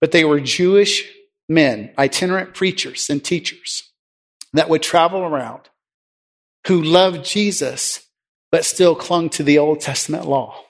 But 0.00 0.12
they 0.12 0.24
were 0.24 0.40
Jewish 0.40 1.10
men, 1.48 1.92
itinerant 1.98 2.54
preachers 2.54 3.08
and 3.10 3.24
teachers 3.24 3.82
that 4.52 4.68
would 4.68 4.82
travel 4.82 5.22
around 5.22 5.68
who 6.66 6.82
loved 6.82 7.24
Jesus 7.24 8.00
but 8.50 8.64
still 8.64 8.94
clung 8.94 9.28
to 9.30 9.42
the 9.42 9.58
Old 9.58 9.80
Testament 9.80 10.26
law. 10.26 10.62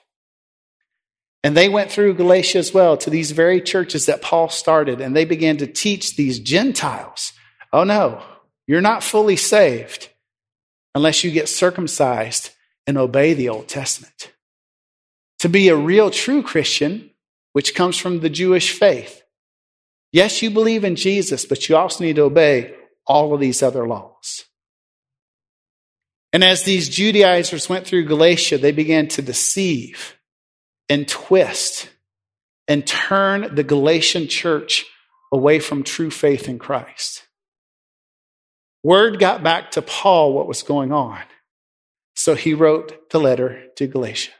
And 1.43 1.55
they 1.55 1.69
went 1.69 1.91
through 1.91 2.15
Galatia 2.15 2.57
as 2.57 2.73
well 2.73 2.97
to 2.97 3.09
these 3.09 3.31
very 3.31 3.61
churches 3.61 4.07
that 4.07 4.21
Paul 4.21 4.49
started, 4.49 4.99
and 4.99 5.15
they 5.15 5.25
began 5.25 5.57
to 5.57 5.67
teach 5.67 6.15
these 6.15 6.39
Gentiles 6.39 7.33
oh 7.73 7.83
no, 7.83 8.23
you're 8.65 8.81
not 8.81 9.03
fully 9.03 9.35
saved 9.35 10.09
unless 10.97 11.23
you 11.23 11.29
get 11.29 11.47
circumcised 11.47 12.49
and 12.87 12.97
obey 12.97 13.35
the 13.35 13.49
Old 13.49 13.67
Testament. 13.67 14.31
To 15.41 15.47
be 15.47 15.69
a 15.69 15.75
real 15.75 16.09
true 16.09 16.41
Christian, 16.41 17.11
which 17.53 17.75
comes 17.75 17.97
from 17.97 18.19
the 18.19 18.31
Jewish 18.31 18.71
faith, 18.71 19.21
yes, 20.11 20.41
you 20.41 20.49
believe 20.49 20.83
in 20.83 20.95
Jesus, 20.95 21.45
but 21.45 21.69
you 21.69 21.77
also 21.77 22.03
need 22.03 22.15
to 22.15 22.23
obey 22.23 22.73
all 23.05 23.31
of 23.31 23.39
these 23.39 23.61
other 23.61 23.87
laws. 23.87 24.45
And 26.33 26.43
as 26.43 26.63
these 26.63 26.89
Judaizers 26.89 27.69
went 27.69 27.85
through 27.85 28.05
Galatia, 28.05 28.57
they 28.57 28.71
began 28.71 29.07
to 29.09 29.21
deceive 29.21 30.17
and 30.89 31.07
twist 31.07 31.89
and 32.67 32.87
turn 32.87 33.53
the 33.53 33.63
Galatian 33.63 34.27
church 34.27 34.87
away 35.31 35.59
from 35.59 35.83
true 35.83 36.09
faith 36.09 36.49
in 36.49 36.57
Christ. 36.57 37.26
Word 38.83 39.19
got 39.19 39.43
back 39.43 39.71
to 39.71 39.81
Paul 39.81 40.33
what 40.33 40.47
was 40.47 40.63
going 40.63 40.91
on. 40.91 41.21
So 42.15 42.35
he 42.35 42.53
wrote 42.53 43.09
the 43.09 43.19
letter 43.19 43.67
to 43.75 43.87
Galatia, 43.87 44.31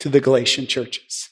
to 0.00 0.08
the 0.08 0.20
Galatian 0.20 0.66
churches. 0.66 1.30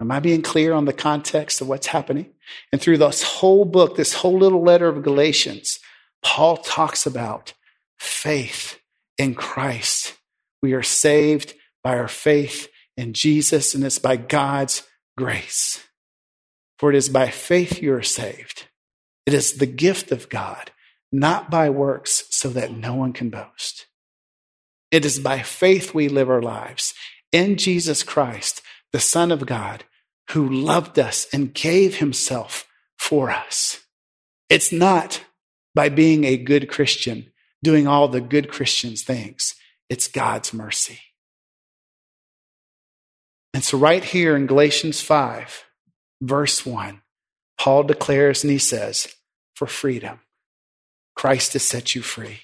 Am 0.00 0.10
I 0.10 0.20
being 0.20 0.42
clear 0.42 0.72
on 0.72 0.84
the 0.84 0.92
context 0.92 1.60
of 1.60 1.68
what's 1.68 1.86
happening? 1.86 2.32
And 2.72 2.80
through 2.80 2.98
this 2.98 3.22
whole 3.22 3.64
book, 3.64 3.96
this 3.96 4.14
whole 4.14 4.38
little 4.38 4.62
letter 4.62 4.88
of 4.88 5.02
Galatians, 5.02 5.78
Paul 6.22 6.56
talks 6.58 7.06
about 7.06 7.52
faith 7.98 8.80
in 9.18 9.34
Christ. 9.34 10.14
We 10.62 10.72
are 10.72 10.82
saved 10.82 11.54
by 11.82 11.96
our 11.98 12.08
faith 12.08 12.68
in 12.96 13.12
Jesus, 13.12 13.74
and 13.74 13.84
it's 13.84 13.98
by 13.98 14.16
God's 14.16 14.82
grace. 15.16 15.84
For 16.78 16.90
it 16.90 16.96
is 16.96 17.08
by 17.08 17.28
faith 17.28 17.80
you 17.82 17.94
are 17.94 18.02
saved. 18.02 18.66
It 19.26 19.34
is 19.34 19.54
the 19.54 19.66
gift 19.66 20.10
of 20.12 20.28
God, 20.28 20.70
not 21.14 21.48
by 21.48 21.70
works, 21.70 22.24
so 22.30 22.48
that 22.48 22.72
no 22.72 22.96
one 22.96 23.12
can 23.12 23.30
boast. 23.30 23.86
It 24.90 25.04
is 25.04 25.20
by 25.20 25.42
faith 25.42 25.94
we 25.94 26.08
live 26.08 26.28
our 26.28 26.42
lives 26.42 26.92
in 27.30 27.56
Jesus 27.56 28.02
Christ, 28.02 28.62
the 28.92 28.98
Son 28.98 29.30
of 29.30 29.46
God, 29.46 29.84
who 30.30 30.48
loved 30.48 30.98
us 30.98 31.28
and 31.32 31.54
gave 31.54 31.96
himself 31.96 32.66
for 32.98 33.30
us. 33.30 33.80
It's 34.50 34.72
not 34.72 35.22
by 35.72 35.88
being 35.88 36.24
a 36.24 36.36
good 36.36 36.68
Christian 36.68 37.30
doing 37.62 37.86
all 37.86 38.08
the 38.08 38.20
good 38.20 38.50
Christians 38.50 39.02
things. 39.02 39.54
It's 39.88 40.08
God's 40.08 40.52
mercy. 40.52 40.98
And 43.52 43.62
so, 43.62 43.78
right 43.78 44.02
here 44.02 44.34
in 44.34 44.46
Galatians 44.48 45.00
5, 45.00 45.64
verse 46.20 46.66
1, 46.66 47.02
Paul 47.56 47.84
declares 47.84 48.42
and 48.42 48.50
he 48.50 48.58
says, 48.58 49.14
For 49.54 49.68
freedom, 49.68 50.18
Christ 51.14 51.52
has 51.54 51.62
set 51.62 51.94
you 51.94 52.02
free. 52.02 52.40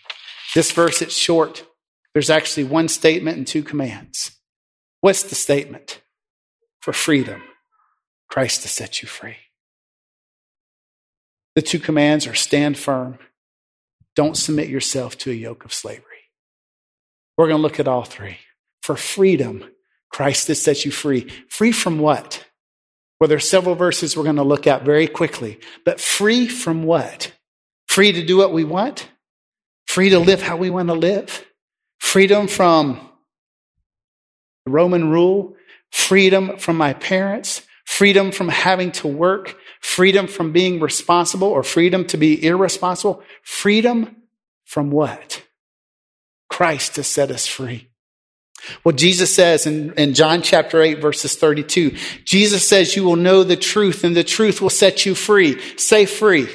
This 0.54 0.72
verse, 0.72 1.02
it's 1.02 1.16
short. 1.16 1.64
There's 2.12 2.30
actually 2.30 2.64
one 2.64 2.88
statement 2.88 3.38
and 3.38 3.46
two 3.46 3.62
commands. 3.62 4.32
What's 5.00 5.22
the 5.22 5.34
statement? 5.34 6.00
For 6.80 6.92
freedom, 6.92 7.42
Christ 8.28 8.62
has 8.62 8.72
set 8.72 9.02
you 9.02 9.08
free. 9.08 9.36
The 11.54 11.62
two 11.62 11.78
commands 11.78 12.26
are 12.26 12.34
stand 12.34 12.78
firm 12.78 13.18
don't 14.16 14.36
submit 14.36 14.68
yourself 14.68 15.16
to 15.18 15.30
a 15.30 15.34
yoke 15.34 15.64
of 15.64 15.72
slavery. 15.72 16.04
We're 17.36 17.46
going 17.46 17.58
to 17.58 17.62
look 17.62 17.80
at 17.80 17.88
all 17.88 18.04
three. 18.04 18.38
For 18.82 18.96
freedom, 18.96 19.64
Christ 20.10 20.48
has 20.48 20.60
set 20.60 20.84
you 20.84 20.90
free. 20.90 21.28
Free 21.48 21.72
from 21.72 21.98
what? 21.98 22.44
Well, 23.18 23.28
there's 23.28 23.48
several 23.48 23.74
verses 23.74 24.16
we're 24.16 24.24
going 24.24 24.36
to 24.36 24.42
look 24.42 24.66
at 24.66 24.84
very 24.84 25.06
quickly. 25.06 25.60
But 25.84 26.00
free 26.00 26.48
from 26.48 26.82
what? 26.82 27.32
Free 27.90 28.12
to 28.12 28.24
do 28.24 28.36
what 28.36 28.52
we 28.52 28.64
want? 28.64 29.08
Free 29.86 30.10
to 30.10 30.18
live 30.18 30.40
how 30.40 30.56
we 30.56 30.70
want 30.70 30.88
to 30.88 30.94
live? 30.94 31.44
Freedom 31.98 32.46
from 32.46 33.00
the 34.64 34.70
Roman 34.70 35.10
rule? 35.10 35.56
Freedom 35.90 36.56
from 36.56 36.76
my 36.76 36.92
parents? 36.94 37.62
Freedom 37.84 38.30
from 38.30 38.48
having 38.48 38.92
to 38.92 39.08
work? 39.08 39.56
freedom 39.80 40.26
from 40.26 40.52
being 40.52 40.78
responsible 40.78 41.48
or 41.48 41.62
freedom 41.62 42.04
to 42.06 42.16
be 42.16 42.44
irresponsible. 42.44 43.22
Freedom 43.42 44.16
from 44.64 44.90
what? 44.90 45.42
Christ 46.48 46.96
has 46.96 47.06
set 47.06 47.30
us 47.30 47.46
free. 47.46 47.88
Well, 48.84 48.94
Jesus 48.94 49.34
says 49.34 49.66
in, 49.66 49.94
in 49.94 50.12
John 50.12 50.42
chapter 50.42 50.82
8, 50.82 51.00
verses 51.00 51.34
32, 51.34 51.96
Jesus 52.24 52.68
says, 52.68 52.94
You 52.94 53.04
will 53.04 53.16
know 53.16 53.42
the 53.42 53.56
truth, 53.56 54.04
and 54.04 54.14
the 54.14 54.22
truth 54.22 54.60
will 54.60 54.68
set 54.68 55.06
you 55.06 55.14
free. 55.14 55.58
Say 55.78 56.04
free. 56.04 56.46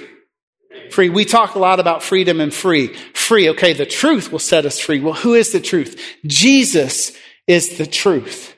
Free. 0.92 1.10
We 1.10 1.25
talk 1.25 1.56
a 1.56 1.60
lot 1.60 1.80
about 1.80 2.04
freedom 2.04 2.39
and 2.39 2.54
free. 2.54 2.88
Free. 3.13 3.50
Okay, 3.50 3.74
the 3.74 3.86
truth 3.86 4.32
will 4.32 4.39
set 4.39 4.65
us 4.65 4.80
free. 4.80 5.00
Well, 5.00 5.13
who 5.13 5.34
is 5.34 5.51
the 5.51 5.60
truth? 5.60 6.01
Jesus 6.25 7.12
is 7.48 7.77
the 7.77 7.86
truth. 7.86 8.56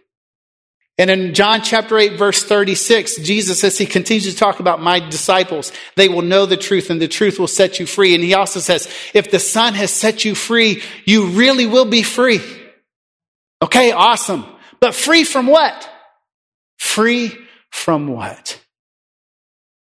And 1.00 1.12
in 1.12 1.36
John 1.36 1.62
chapter 1.62 1.98
8, 1.98 2.18
verse 2.18 2.44
36, 2.44 3.18
Jesus, 3.18 3.64
as 3.64 3.78
he 3.78 3.86
continues 3.86 4.34
to 4.34 4.36
talk 4.36 4.60
about 4.60 4.82
my 4.82 5.00
disciples, 5.00 5.72
they 5.96 6.10
will 6.10 6.24
know 6.24 6.48
the 6.48 6.58
truth 6.58 6.90
and 6.90 7.00
the 7.00 7.08
truth 7.08 7.38
will 7.38 7.48
set 7.48 7.80
you 7.80 7.86
free. 7.86 8.16
And 8.16 8.24
he 8.24 8.34
also 8.34 8.60
says, 8.60 8.90
if 9.14 9.30
the 9.30 9.40
Son 9.40 9.76
has 9.76 9.92
set 9.92 10.26
you 10.26 10.34
free, 10.34 10.82
you 11.06 11.28
really 11.28 11.68
will 11.68 11.86
be 11.86 12.02
free. 12.02 12.42
Okay, 13.62 13.92
awesome. 13.92 14.46
But 14.80 14.96
free 14.96 15.24
from 15.24 15.46
what? 15.46 15.88
Free 16.80 17.38
from 17.70 18.08
what? 18.08 18.60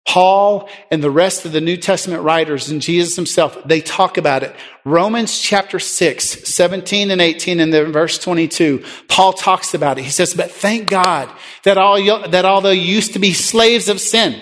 Paul 0.07 0.69
and 0.91 1.03
the 1.03 1.11
rest 1.11 1.45
of 1.45 1.53
the 1.53 1.61
New 1.61 1.77
Testament 1.77 2.23
writers 2.23 2.71
and 2.71 2.81
Jesus 2.81 3.17
himself, 3.17 3.59
they 3.65 3.81
talk 3.81 4.17
about 4.17 4.45
it. 4.45 4.55
Romans 4.85 5.41
chapter 5.41 5.79
6, 5.79 6.25
17 6.25 7.11
and 7.11 7.21
18 7.21 7.59
and 7.59 7.73
then 7.73 7.93
verse 7.93 8.19
22, 8.19 8.85
Paul 9.09 9.33
talks 9.33 9.75
about 9.75 9.99
it. 9.99 10.05
He 10.05 10.11
says, 10.11 10.33
but 10.33 10.51
thank 10.51 10.89
God 10.89 11.29
that 11.65 11.77
all, 11.77 12.29
that 12.29 12.45
although 12.45 12.71
you 12.71 12.83
used 12.83 13.15
to 13.15 13.19
be 13.19 13.33
slaves 13.33 13.89
of 13.89 14.01
sin, 14.01 14.41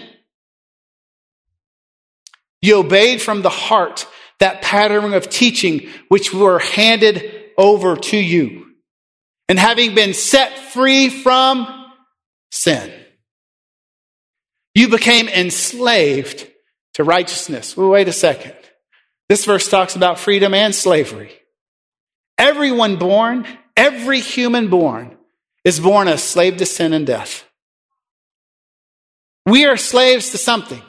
you 2.60 2.78
obeyed 2.78 3.22
from 3.22 3.42
the 3.42 3.50
heart 3.50 4.06
that 4.40 4.62
pattern 4.62 5.14
of 5.14 5.30
teaching 5.30 5.88
which 6.08 6.32
were 6.32 6.58
handed 6.58 7.30
over 7.56 7.96
to 7.96 8.16
you. 8.16 8.66
And 9.48 9.58
having 9.58 9.94
been 9.94 10.14
set 10.14 10.58
free 10.58 11.08
from 11.08 11.66
sin 12.50 12.92
you 14.74 14.88
became 14.88 15.28
enslaved 15.28 16.50
to 16.94 17.04
righteousness. 17.04 17.76
Well, 17.76 17.90
wait 17.90 18.08
a 18.08 18.12
second. 18.12 18.54
This 19.28 19.44
verse 19.44 19.68
talks 19.68 19.96
about 19.96 20.18
freedom 20.18 20.52
and 20.52 20.74
slavery. 20.74 21.32
Everyone 22.36 22.96
born, 22.96 23.46
every 23.76 24.20
human 24.20 24.68
born, 24.68 25.16
is 25.64 25.80
born 25.80 26.08
a 26.08 26.18
slave 26.18 26.58
to 26.58 26.66
sin 26.66 26.92
and 26.92 27.06
death. 27.06 27.48
We 29.46 29.64
are 29.66 29.76
slaves 29.76 30.30
to 30.30 30.38
something. 30.38 30.82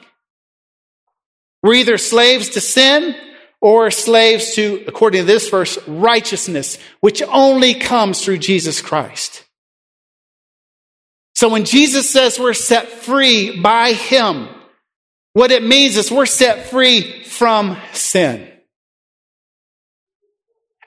We're 1.61 1.75
either 1.75 1.97
slaves 1.97 2.49
to 2.49 2.61
sin 2.61 3.15
or 3.61 3.89
slaves 3.89 4.53
to, 4.55 4.83
according 4.87 5.21
to 5.21 5.25
this 5.25 5.49
verse, 5.49 5.77
righteousness, 5.87 6.77
which 6.99 7.23
only 7.23 7.73
comes 7.73 8.23
through 8.23 8.37
Jesus 8.39 8.81
Christ. 8.81 9.44
So 11.35 11.49
when 11.49 11.65
Jesus 11.65 12.09
says 12.09 12.39
we're 12.39 12.53
set 12.53 12.87
free 12.87 13.59
by 13.59 13.91
Him, 13.91 14.47
what 15.33 15.51
it 15.51 15.63
means 15.63 15.97
is 15.97 16.09
we're 16.09 16.25
set 16.25 16.67
free 16.67 17.23
from 17.23 17.77
sin. 17.91 18.49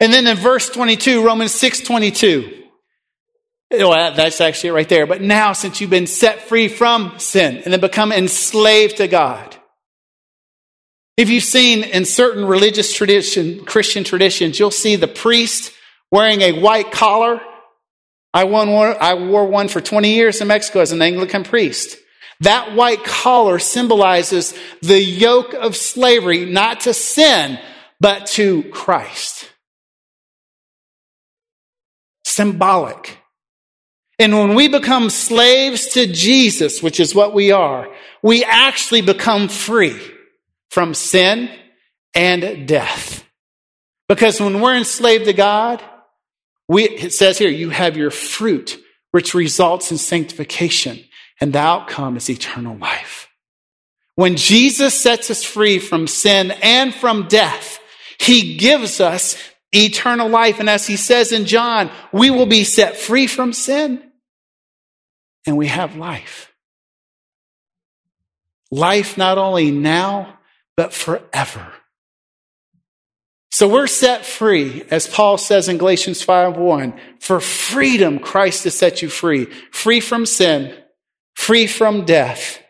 And 0.01 0.13
then 0.13 0.27
in 0.27 0.37
verse 0.37 0.71
22, 0.71 1.25
Romans 1.25 1.53
6 1.53 1.81
22, 1.81 2.65
well, 3.71 4.15
that's 4.15 4.41
actually 4.41 4.71
right 4.71 4.89
there. 4.89 5.07
But 5.07 5.21
now, 5.21 5.53
since 5.53 5.81
you've 5.81 5.91
been 5.91 6.07
set 6.07 6.43
free 6.43 6.69
from 6.69 7.19
sin 7.19 7.59
and 7.59 7.73
then 7.73 7.81
become 7.81 8.13
enslaved 8.13 8.97
to 8.99 9.09
God, 9.09 9.55
if 11.19 11.29
you've 11.29 11.45
seen 11.45 11.83
in 11.83 12.05
certain 12.07 12.45
religious 12.45 12.95
tradition, 12.95 13.65
Christian 13.67 14.05
traditions, 14.05 14.59
you'll 14.59 14.71
see 14.71 14.97
the 14.97 15.09
priest 15.09 15.73
wearing 16.11 16.41
a 16.41 16.53
white 16.53 16.93
collar 16.93 17.41
I, 18.39 18.45
won 18.45 18.71
one, 18.71 18.97
I 19.01 19.15
wore 19.15 19.49
one 19.49 19.67
for 19.67 19.81
20 19.81 20.15
years 20.15 20.41
in 20.41 20.47
Mexico 20.47 20.79
as 20.79 20.93
an 20.93 21.03
Anglican 21.03 21.43
priest. 21.43 21.97
That 22.39 22.77
white 22.77 23.03
collar 23.03 23.59
symbolizes 23.59 24.55
the 24.81 25.01
yoke 25.03 25.55
of 25.55 25.75
slavery, 25.75 26.45
not 26.45 26.83
to 26.83 26.95
sin, 26.95 27.59
but 27.99 28.27
to 28.29 28.63
Christ. 28.71 29.51
Symbolic. 32.25 33.19
And 34.21 34.39
when 34.39 34.55
we 34.55 34.69
become 34.69 35.11
slaves 35.11 35.89
to 35.95 36.07
Jesus, 36.07 36.81
which 36.81 37.01
is 37.01 37.17
what 37.17 37.35
we 37.35 37.51
are, 37.51 37.89
we 38.23 38.45
actually 38.45 39.01
become 39.01 39.49
free 39.49 40.01
from 40.71 40.95
sin 40.95 41.51
and 42.15 42.69
death. 42.69 43.25
Because 44.09 44.41
when 44.41 44.61
we're 44.61 44.77
enslaved 44.77 45.25
to 45.25 45.33
God, 45.33 45.83
we, 46.69 46.85
it 46.85 47.13
says 47.13 47.39
here, 47.39 47.51
you 47.51 47.71
have 47.71 47.97
your 47.97 48.11
fruit, 48.11 48.79
which 49.11 49.35
results 49.35 49.91
in 49.91 49.99
sanctification, 49.99 51.01
and 51.41 51.53
the 51.53 51.59
outcome 51.59 52.17
is 52.17 52.29
eternal 52.29 52.77
life. 52.77 53.29
When 54.17 54.37
Jesus 54.37 54.95
sets 54.95 55.31
us 55.31 55.45
free 55.45 55.79
from 55.79 56.07
sin 56.07 56.51
and 56.63 56.93
from 56.93 57.29
death, 57.29 57.79
he 58.19 58.57
gives 58.57 59.01
us 59.01 59.37
eternal 59.73 60.29
life. 60.29 60.61
And 60.61 60.69
as 60.69 60.87
he 60.87 60.97
says 60.97 61.33
in 61.33 61.45
John, 61.45 61.91
we 62.13 62.31
will 62.31 62.47
be 62.47 62.65
set 62.65 62.97
free 62.97 63.27
from 63.27 63.53
sin 63.53 64.03
and 65.47 65.57
we 65.57 65.69
have 65.69 65.97
life. 65.97 66.53
Life 68.71 69.17
not 69.17 69.39
only 69.39 69.71
now, 69.71 70.39
but 70.77 70.93
forever. 70.93 71.73
So 73.51 73.69
we're 73.69 73.87
set 73.87 74.27
free, 74.27 74.85
as 74.91 75.07
Paul 75.07 75.39
says 75.39 75.69
in 75.69 75.79
Galatians 75.79 76.23
5 76.23 76.57
1. 76.57 77.01
For 77.21 77.41
freedom, 77.41 78.19
Christ 78.19 78.65
has 78.65 78.77
set 78.77 79.03
you 79.03 79.09
free. 79.09 79.47
Free 79.71 80.01
from 80.01 80.27
sin, 80.27 80.77
free 81.35 81.67
from 81.67 82.05
death. 82.05 82.63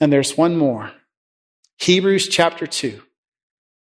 And 0.00 0.12
there's 0.12 0.36
one 0.36 0.56
more. 0.56 0.92
Hebrews 1.78 2.28
chapter 2.28 2.66
2. 2.66 3.00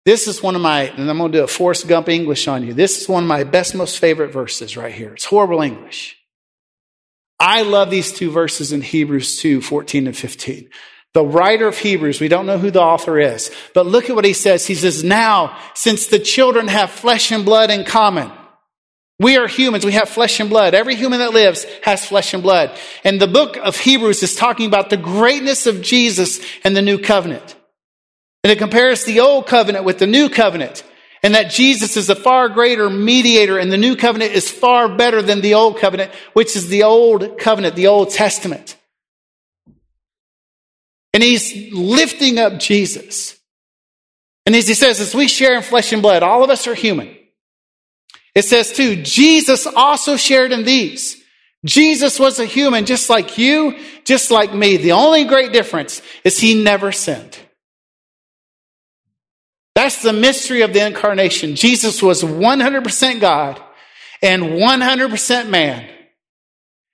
This 0.03 0.27
is 0.27 0.41
one 0.41 0.55
of 0.55 0.61
my, 0.61 0.83
and 0.83 1.09
I'm 1.09 1.17
going 1.19 1.31
to 1.31 1.37
do 1.37 1.43
a 1.43 1.47
Forrest 1.47 1.87
Gump 1.87 2.09
English 2.09 2.47
on 2.47 2.65
you. 2.65 2.73
This 2.73 3.01
is 3.01 3.07
one 3.07 3.23
of 3.23 3.27
my 3.27 3.43
best, 3.43 3.75
most 3.75 3.99
favorite 3.99 4.33
verses 4.33 4.75
right 4.75 4.93
here. 4.93 5.13
It's 5.13 5.25
horrible 5.25 5.61
English. 5.61 6.17
I 7.39 7.61
love 7.61 7.89
these 7.91 8.11
two 8.11 8.31
verses 8.31 8.71
in 8.71 8.81
Hebrews 8.81 9.39
2 9.39 9.61
14 9.61 10.07
and 10.07 10.17
15. 10.17 10.69
The 11.13 11.25
writer 11.25 11.67
of 11.67 11.77
Hebrews, 11.77 12.21
we 12.21 12.29
don't 12.29 12.45
know 12.45 12.57
who 12.57 12.71
the 12.71 12.81
author 12.81 13.19
is, 13.19 13.51
but 13.73 13.85
look 13.85 14.09
at 14.09 14.15
what 14.15 14.23
he 14.23 14.33
says. 14.33 14.65
He 14.65 14.75
says, 14.75 15.03
now, 15.03 15.57
since 15.73 16.07
the 16.07 16.19
children 16.19 16.69
have 16.69 16.89
flesh 16.89 17.31
and 17.31 17.43
blood 17.43 17.69
in 17.69 17.83
common, 17.83 18.31
we 19.21 19.37
are 19.37 19.47
humans. 19.47 19.85
We 19.85 19.91
have 19.91 20.09
flesh 20.09 20.39
and 20.39 20.49
blood. 20.49 20.73
Every 20.73 20.95
human 20.95 21.19
that 21.19 21.31
lives 21.31 21.67
has 21.83 22.03
flesh 22.03 22.33
and 22.33 22.41
blood. 22.41 22.75
And 23.03 23.21
the 23.21 23.27
book 23.27 23.55
of 23.55 23.77
Hebrews 23.77 24.23
is 24.23 24.33
talking 24.33 24.65
about 24.65 24.89
the 24.89 24.97
greatness 24.97 25.67
of 25.67 25.83
Jesus 25.83 26.39
and 26.63 26.75
the 26.75 26.81
new 26.81 26.97
covenant. 26.97 27.55
And 28.43 28.51
it 28.51 28.57
compares 28.57 29.03
the 29.03 29.19
old 29.19 29.45
covenant 29.45 29.85
with 29.85 29.99
the 29.99 30.07
new 30.07 30.27
covenant. 30.27 30.83
And 31.21 31.35
that 31.35 31.51
Jesus 31.51 31.97
is 31.97 32.09
a 32.09 32.15
far 32.15 32.49
greater 32.49 32.89
mediator 32.89 33.59
and 33.59 33.71
the 33.71 33.77
new 33.77 33.95
covenant 33.95 34.31
is 34.31 34.49
far 34.49 34.89
better 34.89 35.21
than 35.21 35.41
the 35.41 35.53
old 35.53 35.77
covenant, 35.77 36.11
which 36.33 36.55
is 36.55 36.69
the 36.69 36.81
old 36.81 37.37
covenant, 37.37 37.75
the 37.75 37.87
Old 37.87 38.09
Testament. 38.09 38.75
And 41.13 41.21
he's 41.21 41.73
lifting 41.73 42.39
up 42.39 42.59
Jesus. 42.59 43.37
And 44.45 44.55
as 44.55 44.67
he 44.67 44.73
says, 44.73 44.99
as 44.99 45.13
we 45.13 45.27
share 45.27 45.55
in 45.55 45.61
flesh 45.61 45.93
and 45.93 46.01
blood, 46.01 46.23
all 46.23 46.43
of 46.43 46.49
us 46.49 46.67
are 46.67 46.73
human. 46.73 47.15
It 48.33 48.43
says 48.43 48.71
too, 48.71 49.01
Jesus 49.01 49.67
also 49.67 50.15
shared 50.15 50.51
in 50.51 50.63
these. 50.63 51.21
Jesus 51.65 52.19
was 52.19 52.39
a 52.39 52.45
human 52.45 52.85
just 52.85 53.09
like 53.09 53.37
you, 53.37 53.77
just 54.03 54.31
like 54.31 54.53
me. 54.53 54.77
The 54.77 54.93
only 54.93 55.25
great 55.25 55.51
difference 55.51 56.01
is 56.23 56.39
he 56.39 56.63
never 56.63 56.91
sinned. 56.91 57.37
That's 59.75 60.01
the 60.01 60.13
mystery 60.13 60.61
of 60.61 60.73
the 60.73 60.85
incarnation. 60.85 61.55
Jesus 61.55 62.01
was 62.01 62.23
100% 62.23 63.21
God 63.21 63.61
and 64.21 64.43
100% 64.43 65.49
man. 65.49 65.89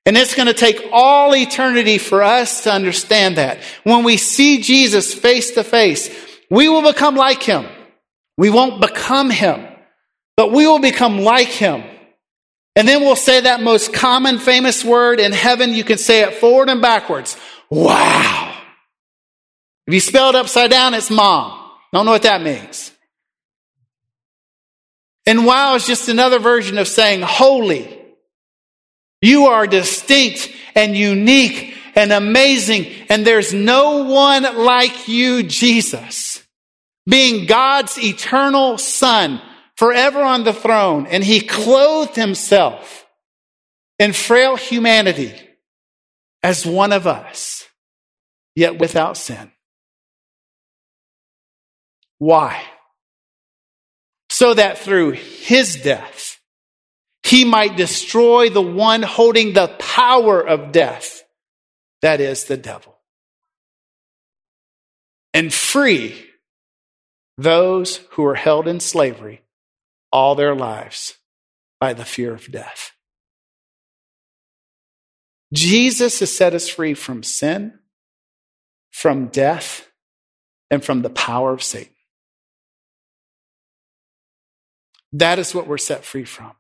And 0.08 0.15
it's 0.15 0.36
going 0.36 0.48
to 0.48 0.54
take 0.54 0.88
all 0.93 1.36
eternity 1.36 1.98
for 1.98 2.24
us 2.24 2.63
to 2.63 2.72
understand 2.72 3.36
that. 3.36 3.60
When 3.84 4.06
we 4.06 4.15
see 4.15 4.62
Jesus 4.62 5.13
face 5.13 5.52
to 5.52 5.65
face, 5.65 6.10
we 6.50 6.70
will 6.70 6.82
become 6.82 7.15
like 7.15 7.43
him. 7.43 7.65
We 8.38 8.50
won't 8.50 8.80
become 8.80 9.30
him, 9.30 9.67
but 10.38 10.54
we 10.54 10.65
will 10.65 10.80
become 10.80 11.20
like 11.20 11.50
him. 11.50 11.84
And 12.78 12.88
then 12.88 13.02
we'll 13.02 13.17
say 13.17 13.41
that 13.41 13.60
most 13.60 13.91
common 13.91 14.39
famous 14.39 14.86
word 14.86 15.20
in 15.20 15.34
heaven. 15.34 15.74
You 15.74 15.84
can 15.84 15.98
say 15.98 16.22
it 16.22 16.36
forward 16.36 16.70
and 16.70 16.82
backwards. 16.82 17.36
Wow. 17.70 18.56
If 19.88 19.93
you 19.93 20.00
spell 20.00 20.30
it 20.30 20.36
upside 20.36 20.72
down, 20.72 20.93
it's 20.93 21.10
mom. 21.10 21.70
Don't 21.91 22.06
know 22.06 22.12
what 22.12 22.24
that 22.24 22.41
means. 22.41 22.93
And 25.26 25.46
wow 25.46 25.76
is 25.76 25.86
just 25.86 26.08
another 26.08 26.39
version 26.39 26.78
of 26.78 26.88
saying 26.88 27.24
holy. 27.24 27.97
You 29.21 29.47
are 29.47 29.67
distinct 29.67 30.51
and 30.75 30.95
unique 30.95 31.73
and 31.95 32.12
amazing, 32.12 32.86
and 33.10 33.25
there's 33.25 33.53
no 33.53 34.03
one 34.03 34.43
like 34.43 35.08
you, 35.08 35.43
Jesus. 35.43 36.43
Being 37.10 37.47
God's 37.47 37.97
eternal 37.97 38.77
Son, 38.77 39.41
forever 39.75 40.21
on 40.21 40.43
the 40.43 40.53
throne, 40.53 41.08
and 41.08 41.23
He 41.23 41.39
clothed 41.39 42.15
Himself 42.15 43.08
in 43.97 44.13
frail 44.13 44.56
humanity 44.56 45.34
as 46.43 46.65
one 46.65 46.91
of 46.91 47.08
us, 47.08 47.63
yet 48.56 48.77
without 48.77 49.17
sin. 49.17 49.51
Why? 52.19 52.62
So 54.30 54.53
that 54.53 54.77
through 54.77 55.12
His 55.12 55.82
death, 55.82 56.27
he 57.28 57.44
might 57.44 57.76
destroy 57.76 58.50
the 58.50 58.62
one 58.62 59.04
holding 59.04 59.54
the 59.54 59.68
power 59.80 60.40
of 60.40 60.72
death, 60.72 61.24
that 62.02 62.22
is, 62.22 62.46
the 62.46 62.58
devil, 62.58 62.98
and 65.34 65.54
free 65.54 66.26
those 67.38 67.98
who 68.12 68.26
are 68.26 68.36
held 68.36 68.68
in 68.68 68.80
slavery 68.80 69.42
all 70.12 70.36
their 70.36 70.56
lives 70.56 71.18
by 71.80 71.94
the 71.94 72.06
fear 72.06 72.34
of 72.34 72.52
death. 72.52 72.92
Jesus 75.54 76.20
has 76.22 76.36
set 76.36 76.54
us 76.54 76.68
free 76.68 76.94
from 76.94 77.24
sin, 77.24 77.78
from 78.92 79.28
death, 79.28 79.90
and 80.72 80.84
from 80.84 81.02
the 81.02 81.10
power 81.10 81.52
of 81.52 81.62
Satan. 81.62 81.94
That 85.13 85.40
is 85.40 85.54
what 85.54 85.68
we're 85.68 85.78
set 85.78 86.04
free 86.04 86.26
from. 86.26 86.54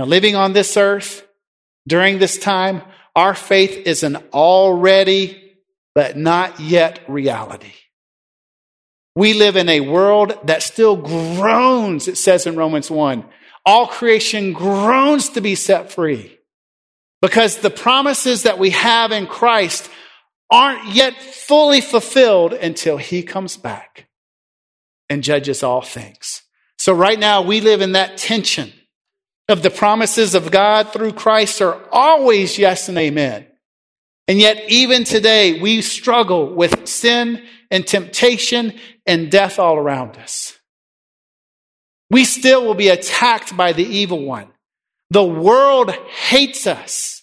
Now, 0.00 0.06
living 0.06 0.34
on 0.34 0.54
this 0.54 0.78
earth 0.78 1.28
during 1.86 2.18
this 2.18 2.38
time, 2.38 2.80
our 3.14 3.34
faith 3.34 3.86
is 3.86 4.02
an 4.02 4.16
already 4.32 5.58
but 5.94 6.16
not 6.16 6.58
yet 6.58 7.00
reality. 7.06 7.74
We 9.14 9.34
live 9.34 9.56
in 9.56 9.68
a 9.68 9.80
world 9.80 10.38
that 10.44 10.62
still 10.62 10.96
groans, 10.96 12.08
it 12.08 12.16
says 12.16 12.46
in 12.46 12.56
Romans 12.56 12.90
1. 12.90 13.26
All 13.66 13.86
creation 13.88 14.54
groans 14.54 15.28
to 15.28 15.42
be 15.42 15.54
set 15.54 15.92
free 15.92 16.38
because 17.20 17.58
the 17.58 17.68
promises 17.68 18.44
that 18.44 18.58
we 18.58 18.70
have 18.70 19.12
in 19.12 19.26
Christ 19.26 19.90
aren't 20.50 20.94
yet 20.94 21.20
fully 21.20 21.82
fulfilled 21.82 22.54
until 22.54 22.96
he 22.96 23.22
comes 23.22 23.58
back 23.58 24.08
and 25.10 25.22
judges 25.22 25.62
all 25.62 25.82
things. 25.82 26.40
So 26.78 26.94
right 26.94 27.18
now 27.18 27.42
we 27.42 27.60
live 27.60 27.82
in 27.82 27.92
that 27.92 28.16
tension 28.16 28.72
of 29.50 29.62
the 29.62 29.70
promises 29.70 30.34
of 30.34 30.50
God 30.50 30.92
through 30.92 31.12
Christ 31.12 31.60
are 31.60 31.80
always 31.92 32.58
yes 32.58 32.88
and 32.88 32.96
amen. 32.98 33.46
And 34.28 34.38
yet 34.38 34.70
even 34.70 35.04
today 35.04 35.60
we 35.60 35.82
struggle 35.82 36.54
with 36.54 36.86
sin 36.88 37.44
and 37.70 37.86
temptation 37.86 38.78
and 39.06 39.30
death 39.30 39.58
all 39.58 39.76
around 39.76 40.16
us. 40.16 40.58
We 42.10 42.24
still 42.24 42.64
will 42.64 42.74
be 42.74 42.88
attacked 42.88 43.56
by 43.56 43.72
the 43.72 43.84
evil 43.84 44.24
one. 44.24 44.48
The 45.10 45.24
world 45.24 45.90
hates 45.90 46.66
us. 46.66 47.22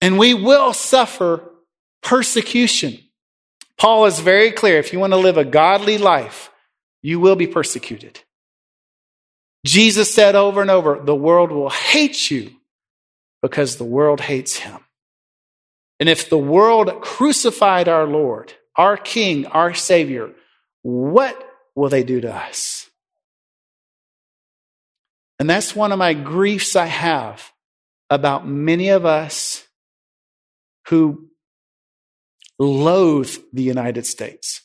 And 0.00 0.18
we 0.18 0.34
will 0.34 0.72
suffer 0.72 1.50
persecution. 2.02 2.98
Paul 3.78 4.06
is 4.06 4.20
very 4.20 4.50
clear. 4.50 4.78
If 4.78 4.92
you 4.92 4.98
want 4.98 5.14
to 5.14 5.18
live 5.18 5.38
a 5.38 5.44
godly 5.44 5.98
life, 5.98 6.50
you 7.02 7.20
will 7.20 7.36
be 7.36 7.46
persecuted. 7.46 8.20
Jesus 9.64 10.12
said 10.12 10.34
over 10.34 10.60
and 10.60 10.70
over, 10.70 11.00
the 11.02 11.14
world 11.14 11.50
will 11.50 11.70
hate 11.70 12.30
you 12.30 12.50
because 13.42 13.76
the 13.76 13.84
world 13.84 14.20
hates 14.20 14.56
him. 14.56 14.78
And 15.98 16.08
if 16.08 16.28
the 16.28 16.38
world 16.38 17.00
crucified 17.00 17.88
our 17.88 18.06
Lord, 18.06 18.52
our 18.76 18.96
King, 18.96 19.46
our 19.46 19.74
Savior, 19.74 20.32
what 20.82 21.40
will 21.74 21.88
they 21.88 22.02
do 22.02 22.20
to 22.20 22.34
us? 22.34 22.90
And 25.38 25.48
that's 25.48 25.74
one 25.74 25.92
of 25.92 25.98
my 25.98 26.14
griefs 26.14 26.76
I 26.76 26.86
have 26.86 27.50
about 28.10 28.46
many 28.46 28.88
of 28.88 29.06
us 29.06 29.66
who 30.88 31.28
loathe 32.58 33.34
the 33.52 33.62
United 33.62 34.06
States. 34.06 34.60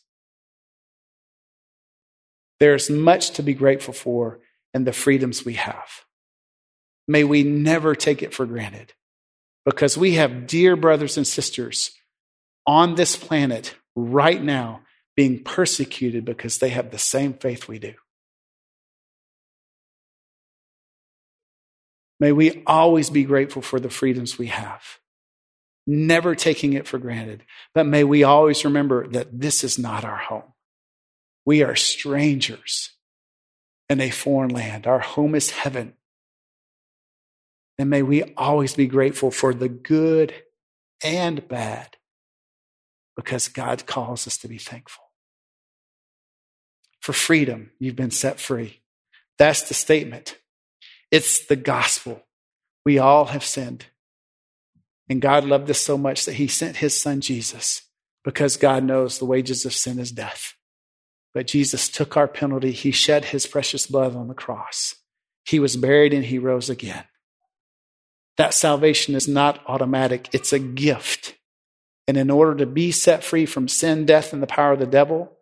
There's 2.60 2.90
much 2.90 3.32
to 3.32 3.44
be 3.44 3.54
grateful 3.54 3.94
for 3.94 4.40
in 4.74 4.84
the 4.84 4.94
freedoms 4.94 5.46
we 5.46 5.54
have. 5.54 6.06
May 7.08 7.24
we 7.24 7.44
never 7.44 7.96
take 7.96 8.22
it 8.22 8.34
for 8.34 8.46
granted 8.46 8.94
because 9.66 9.98
we 9.98 10.14
have 10.14 10.48
dear 10.48 10.76
brothers 10.76 11.18
and 11.18 11.26
sisters 11.26 11.92
on 12.68 12.96
this 12.96 13.16
planet 13.16 13.76
right 13.96 14.42
now 14.42 14.82
being 15.16 15.44
persecuted 15.44 16.24
because 16.24 16.60
they 16.60 16.70
have 16.70 16.92
the 16.92 17.00
same 17.00 17.34
faith 17.34 17.68
we 17.68 17.80
do. 17.80 17.94
May 22.20 22.32
we 22.32 22.64
always 22.68 23.10
be 23.10 23.24
grateful 23.24 23.62
for 23.62 23.80
the 23.80 23.90
freedoms 23.90 24.38
we 24.38 24.48
have, 24.48 25.00
never 25.88 26.36
taking 26.36 26.74
it 26.74 26.88
for 26.88 26.98
granted. 26.98 27.44
But 27.74 27.86
may 27.86 28.04
we 28.04 28.24
always 28.24 28.66
remember 28.66 29.08
that 29.08 29.40
this 29.40 29.64
is 29.64 29.80
not 29.80 30.04
our 30.04 30.18
home. 30.18 30.54
We 31.46 31.64
are 31.64 31.76
strangers 31.76 32.92
in 33.90 34.00
a 34.00 34.10
foreign 34.10 34.52
land. 34.52 34.86
Our 34.86 35.00
home 35.00 35.36
is 35.36 35.52
heaven. 35.52 35.94
And 37.78 37.90
may 37.90 38.04
we 38.04 38.24
always 38.36 38.76
be 38.76 38.88
grateful 38.88 39.32
for 39.32 39.54
the 39.54 39.70
good 39.70 40.34
and 41.04 41.48
bad 41.48 41.98
because 43.16 43.48
God 43.48 43.86
calls 43.86 44.28
us 44.28 44.38
to 44.40 44.48
be 44.48 44.58
thankful. 44.58 45.04
For 47.02 47.14
freedom, 47.14 47.72
you've 47.80 47.96
been 47.96 48.12
set 48.12 48.40
free. 48.40 48.82
That's 49.38 49.68
the 49.68 49.74
statement. 49.74 50.38
It's 51.12 51.46
the 51.46 51.56
gospel. 51.56 52.26
We 52.86 53.00
all 53.00 53.26
have 53.26 53.44
sinned. 53.44 53.86
And 55.08 55.22
God 55.22 55.46
loved 55.46 55.70
us 55.70 55.80
so 55.80 55.98
much 55.98 56.26
that 56.26 56.36
he 56.36 56.48
sent 56.48 56.78
his 56.78 57.00
son 57.00 57.22
Jesus 57.22 57.84
because 58.24 58.58
God 58.58 58.84
knows 58.84 59.18
the 59.18 59.26
wages 59.26 59.66
of 59.66 59.74
sin 59.74 59.98
is 59.98 60.12
death. 60.12 60.56
But 61.34 61.48
Jesus 61.48 61.90
took 61.90 62.18
our 62.18 62.28
penalty. 62.28 62.72
He 62.72 62.92
shed 62.92 63.26
his 63.26 63.46
precious 63.46 63.88
blood 63.88 64.16
on 64.16 64.28
the 64.28 64.34
cross. 64.34 64.96
He 65.46 65.60
was 65.60 65.78
buried 65.78 66.14
and 66.14 66.26
he 66.26 66.40
rose 66.40 66.70
again. 66.70 67.04
That 68.38 68.54
salvation 68.54 69.16
is 69.16 69.28
not 69.28 69.62
automatic, 69.68 70.30
it's 70.32 70.54
a 70.54 70.60
gift. 70.60 71.36
And 72.08 72.18
in 72.18 72.32
order 72.32 72.56
to 72.56 72.66
be 72.66 72.92
set 72.92 73.24
free 73.24 73.46
from 73.46 73.68
sin, 73.68 74.06
death, 74.06 74.34
and 74.34 74.42
the 74.42 74.48
power 74.48 74.72
of 74.72 74.80
the 74.80 74.88
devil, 74.88 75.38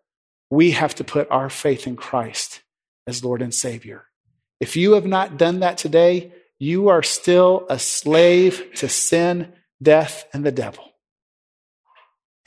we 0.49 0.71
have 0.71 0.95
to 0.95 1.03
put 1.03 1.29
our 1.29 1.49
faith 1.49 1.87
in 1.87 1.95
Christ 1.95 2.61
as 3.05 3.23
Lord 3.23 3.41
and 3.41 3.53
Savior. 3.53 4.05
If 4.59 4.75
you 4.75 4.93
have 4.93 5.05
not 5.05 5.37
done 5.37 5.59
that 5.59 5.77
today, 5.77 6.33
you 6.59 6.87
are 6.87 7.03
still 7.03 7.65
a 7.69 7.77
slave 7.77 8.71
to 8.75 8.89
sin, 8.89 9.53
death, 9.81 10.25
and 10.33 10.45
the 10.45 10.51
devil. 10.51 10.86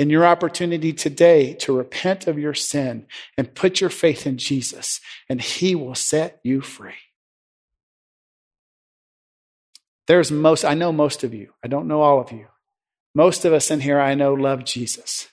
And 0.01 0.11
your 0.11 0.27
opportunity 0.27 0.95
today 0.95 1.53
to 1.61 1.77
repent 1.77 2.27
of 2.27 2.39
your 2.39 2.55
sin 2.55 3.07
and 3.37 3.55
put 3.55 3.83
your 3.83 3.91
faith 3.91 4.27
in 4.27 4.39
Jesus, 4.39 4.99
and 5.29 5.41
He 5.41 5.75
will 5.75 5.95
set 5.95 6.41
you 6.43 6.63
free. 6.63 6.95
There's 10.09 10.33
most, 10.33 10.65
I 10.65 10.73
know 10.73 10.91
most 10.91 11.23
of 11.23 11.35
you. 11.35 11.53
I 11.63 11.69
don't 11.69 11.87
know 11.87 12.01
all 12.01 12.19
of 12.19 12.33
you. 12.33 12.47
Most 13.15 13.45
of 13.45 13.53
us 13.53 13.71
in 13.71 13.81
here, 13.81 14.01
I 14.01 14.15
know, 14.15 14.33
love 14.33 14.65
Jesus. 14.65 15.29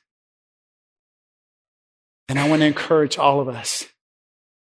And 2.27 2.37
I 2.37 2.49
want 2.49 2.61
to 2.61 2.65
encourage 2.67 3.17
all 3.17 3.39
of 3.39 3.47
us 3.47 3.87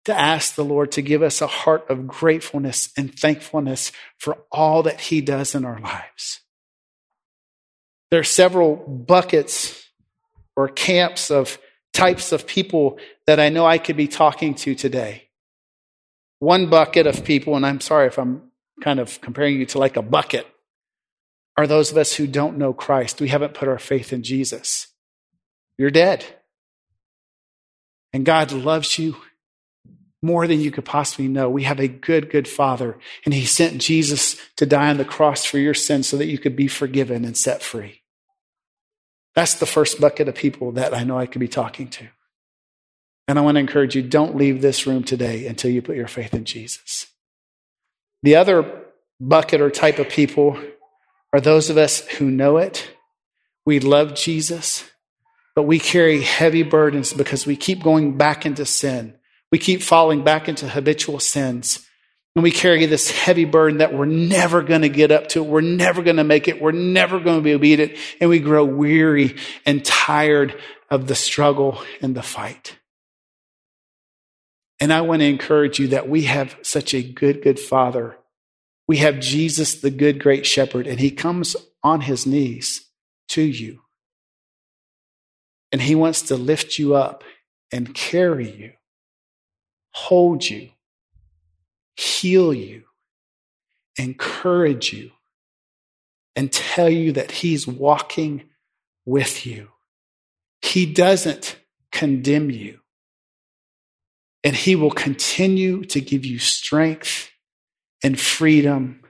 to 0.04 0.14
ask 0.14 0.56
the 0.56 0.66
Lord 0.66 0.92
to 0.92 1.02
give 1.02 1.24
us 1.24 1.42
a 1.42 1.48
heart 1.48 1.90
of 1.90 2.08
gratefulness 2.08 2.92
and 2.98 3.18
thankfulness 3.18 3.94
for 4.18 4.40
all 4.52 4.84
that 4.84 5.00
He 5.00 5.22
does 5.22 5.56
in 5.56 5.64
our 5.64 5.80
lives. 5.80 6.42
There 8.12 8.20
are 8.20 8.24
several 8.24 8.76
buckets 8.76 9.83
or 10.56 10.68
camps 10.68 11.32
of 11.32 11.58
types 11.94 12.32
of 12.32 12.48
people 12.48 12.98
that 13.28 13.40
I 13.40 13.50
know 13.50 13.66
I 13.66 13.78
could 13.78 13.98
be 13.98 14.08
talking 14.08 14.56
to 14.56 14.76
today. 14.76 15.30
One 16.40 16.70
bucket 16.70 17.08
of 17.08 17.24
people, 17.24 17.56
and 17.56 17.66
I'm 17.66 17.80
sorry 17.80 18.08
if 18.08 18.20
I'm 18.20 18.52
kind 18.82 19.00
of 19.00 19.22
comparing 19.22 19.58
you 19.58 19.66
to 19.68 19.80
like 19.80 19.96
a 19.96 20.02
bucket, 20.02 20.48
are 21.56 21.68
those 21.68 21.92
of 21.92 21.98
us 21.98 22.14
who 22.14 22.28
don't 22.28 22.58
know 22.58 22.74
Christ. 22.74 23.22
We 23.22 23.30
haven't 23.30 23.54
put 23.54 23.68
our 23.68 23.80
faith 23.80 24.12
in 24.12 24.24
Jesus. 24.24 24.88
You're 25.78 25.92
dead. 25.92 26.26
And 28.12 28.26
God 28.26 28.52
loves 28.52 28.98
you 29.00 29.18
more 30.22 30.48
than 30.48 30.62
you 30.62 30.72
could 30.72 30.86
possibly 30.86 31.28
know. 31.28 31.50
We 31.50 31.64
have 31.64 31.80
a 31.80 31.88
good, 31.88 32.30
good 32.30 32.48
Father, 32.48 32.98
and 33.26 33.34
He 33.34 33.46
sent 33.46 33.82
Jesus 33.82 34.38
to 34.56 34.66
die 34.66 34.90
on 34.90 34.98
the 34.98 35.06
cross 35.06 35.46
for 35.46 35.58
your 35.58 35.74
sins 35.74 36.08
so 36.08 36.18
that 36.18 36.28
you 36.28 36.38
could 36.38 36.56
be 36.56 36.68
forgiven 36.68 37.26
and 37.26 37.36
set 37.36 37.62
free. 37.62 38.03
That's 39.36 39.56
the 39.56 39.66
first 39.66 40.00
bucket 40.00 40.28
of 40.28 40.36
people 40.36 40.74
that 40.74 40.94
I 40.94 41.04
know 41.04 41.18
I 41.18 41.26
could 41.26 41.40
be 41.40 41.48
talking 41.48 41.88
to. 41.90 42.08
And 43.28 43.40
I 43.40 43.42
want 43.42 43.56
to 43.56 43.60
encourage 43.60 43.96
you 43.96 44.02
don't 44.02 44.36
leave 44.36 44.62
this 44.62 44.86
room 44.86 45.04
today 45.04 45.48
until 45.48 45.72
you 45.72 45.82
put 45.82 45.96
your 45.96 46.08
faith 46.08 46.34
in 46.34 46.46
Jesus. 46.46 47.08
The 48.22 48.36
other 48.36 48.84
bucket 49.20 49.62
or 49.62 49.70
type 49.70 50.00
of 50.00 50.10
people 50.10 50.60
are 51.32 51.42
those 51.42 51.70
of 51.70 51.78
us 51.78 52.06
who 52.08 52.30
know 52.30 52.58
it. 52.58 52.92
We 53.66 53.80
love 53.80 54.14
Jesus, 54.14 54.90
but 55.56 55.64
we 55.64 55.80
carry 55.80 56.22
heavy 56.22 56.64
burdens 56.64 57.14
because 57.14 57.46
we 57.46 57.56
keep 57.56 57.82
going 57.82 58.18
back 58.18 58.46
into 58.46 58.66
sin. 58.66 59.16
We 59.52 59.58
keep 59.58 59.82
falling 59.82 60.24
back 60.24 60.50
into 60.50 60.68
habitual 60.68 61.20
sins. 61.20 61.88
And 62.36 62.42
we 62.44 62.52
carry 62.52 62.86
this 62.88 63.12
heavy 63.12 63.46
burden 63.46 63.78
that 63.78 63.94
we're 63.94 64.06
never 64.06 64.64
going 64.64 64.82
to 64.82 64.90
get 64.90 65.12
up 65.12 65.28
to. 65.30 65.44
We're 65.44 65.62
never 65.62 66.02
going 66.02 66.16
to 66.16 66.24
make 66.24 66.48
it. 66.48 66.62
We're 66.62 66.72
never 66.72 67.20
going 67.20 67.38
to 67.38 67.44
be 67.44 67.54
obedient. 67.54 67.94
And 68.20 68.30
we 68.30 68.40
grow 68.40 68.66
weary 68.66 69.36
and 69.66 69.86
tired 69.86 70.60
of 70.90 71.08
the 71.08 71.16
struggle 71.16 71.84
and 72.02 72.16
the 72.16 72.24
fight. 72.24 72.78
And 74.80 74.92
I 74.92 75.02
want 75.02 75.22
to 75.22 75.28
encourage 75.28 75.80
you 75.80 75.90
that 75.90 76.10
we 76.10 76.24
have 76.24 76.58
such 76.64 76.94
a 76.94 77.04
good, 77.04 77.44
good 77.44 77.60
Father. 77.60 78.18
We 78.88 78.98
have 78.98 79.20
Jesus, 79.20 79.76
the 79.76 79.92
good, 79.92 80.20
great 80.20 80.46
shepherd, 80.46 80.88
and 80.88 81.00
he 81.00 81.12
comes 81.12 81.56
on 81.84 82.02
his 82.02 82.26
knees 82.26 82.86
to 83.30 83.42
you. 83.42 83.82
And 85.72 85.82
he 85.82 85.96
wants 85.96 86.24
to 86.24 86.36
lift 86.36 86.78
you 86.78 86.96
up 86.96 87.24
and 87.72 87.94
carry 87.94 88.50
you, 88.50 88.74
hold 89.94 90.48
you, 90.50 90.70
heal 91.96 92.54
you, 92.54 92.84
encourage 93.98 94.94
you, 94.94 95.12
and 96.36 96.52
tell 96.52 96.90
you 96.90 97.12
that 97.14 97.32
he's 97.32 97.68
walking 97.68 98.44
with 99.06 99.46
you. 99.46 99.70
He 100.62 100.92
doesn't 100.92 101.58
condemn 101.92 102.50
you. 102.50 102.80
And 104.44 104.56
he 104.56 104.76
will 104.76 104.92
continue 104.92 105.84
to 105.86 106.02
give 106.02 106.26
you 106.26 106.40
strength 106.40 107.32
and 108.04 108.20
freedom 108.20 109.02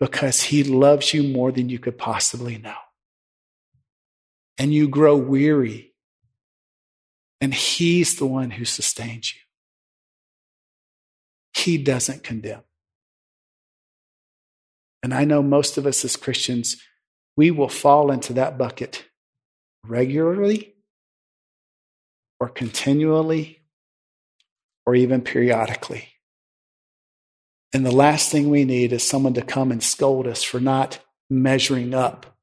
because 0.00 0.42
he 0.42 0.64
loves 0.64 1.14
you 1.14 1.22
more 1.22 1.52
than 1.52 1.68
you 1.68 1.78
could 1.78 1.98
possibly 1.98 2.58
know. 2.58 2.74
And 4.58 4.74
you 4.74 4.88
grow 4.88 5.16
weary, 5.16 5.92
and 7.40 7.54
he's 7.54 8.16
the 8.16 8.26
one 8.26 8.50
who 8.50 8.64
sustains 8.64 9.34
you. 9.34 9.40
He 11.54 11.78
doesn't 11.78 12.22
condemn. 12.22 12.62
And 15.02 15.14
I 15.14 15.24
know 15.24 15.42
most 15.42 15.78
of 15.78 15.86
us 15.86 16.04
as 16.04 16.16
Christians, 16.16 16.76
we 17.36 17.50
will 17.50 17.68
fall 17.68 18.10
into 18.10 18.32
that 18.34 18.58
bucket 18.58 19.04
regularly 19.84 20.74
or 22.38 22.48
continually 22.48 23.62
or 24.86 24.94
even 24.94 25.22
periodically. 25.22 26.08
And 27.72 27.86
the 27.86 27.94
last 27.94 28.30
thing 28.30 28.50
we 28.50 28.64
need 28.64 28.92
is 28.92 29.02
someone 29.02 29.34
to 29.34 29.42
come 29.42 29.70
and 29.70 29.82
scold 29.82 30.26
us 30.26 30.42
for 30.42 30.60
not 30.60 30.98
measuring 31.28 31.94
up 31.94 32.36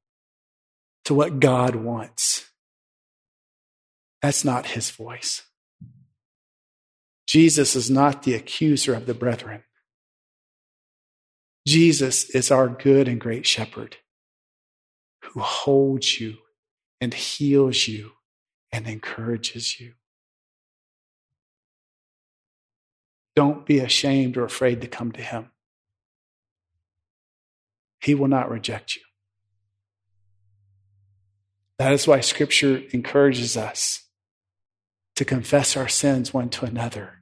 to 1.05 1.13
what 1.13 1.39
God 1.39 1.75
wants. 1.75 2.49
That's 4.21 4.45
not 4.45 4.67
his 4.67 4.89
voice. 4.89 5.43
Jesus 7.27 7.75
is 7.75 7.89
not 7.91 8.23
the 8.23 8.33
accuser 8.33 8.93
of 8.93 9.05
the 9.05 9.13
brethren. 9.13 9.63
Jesus 11.67 12.29
is 12.29 12.49
our 12.49 12.69
good 12.69 13.07
and 13.07 13.19
great 13.19 13.45
shepherd 13.45 13.97
who 15.23 15.41
holds 15.41 16.19
you 16.19 16.37
and 17.01 17.13
heals 17.13 17.87
you 17.87 18.11
and 18.71 18.87
encourages 18.87 19.79
you. 19.79 19.93
Don't 23.35 23.65
be 23.65 23.79
ashamed 23.79 24.37
or 24.37 24.45
afraid 24.45 24.81
to 24.81 24.87
come 24.87 25.11
to 25.11 25.21
Him. 25.21 25.51
He 27.99 28.15
will 28.15 28.27
not 28.27 28.49
reject 28.49 28.95
you. 28.95 29.01
That 31.77 31.93
is 31.93 32.07
why 32.07 32.21
Scripture 32.21 32.81
encourages 32.91 33.55
us 33.55 34.05
to 35.15 35.25
confess 35.25 35.77
our 35.77 35.87
sins 35.87 36.33
one 36.33 36.49
to 36.49 36.65
another, 36.65 37.16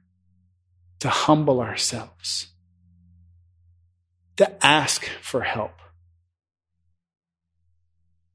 to 1.00 1.08
humble 1.08 1.60
ourselves, 1.60 2.48
to 4.36 4.66
ask 4.66 5.06
for 5.20 5.42
help. 5.42 5.72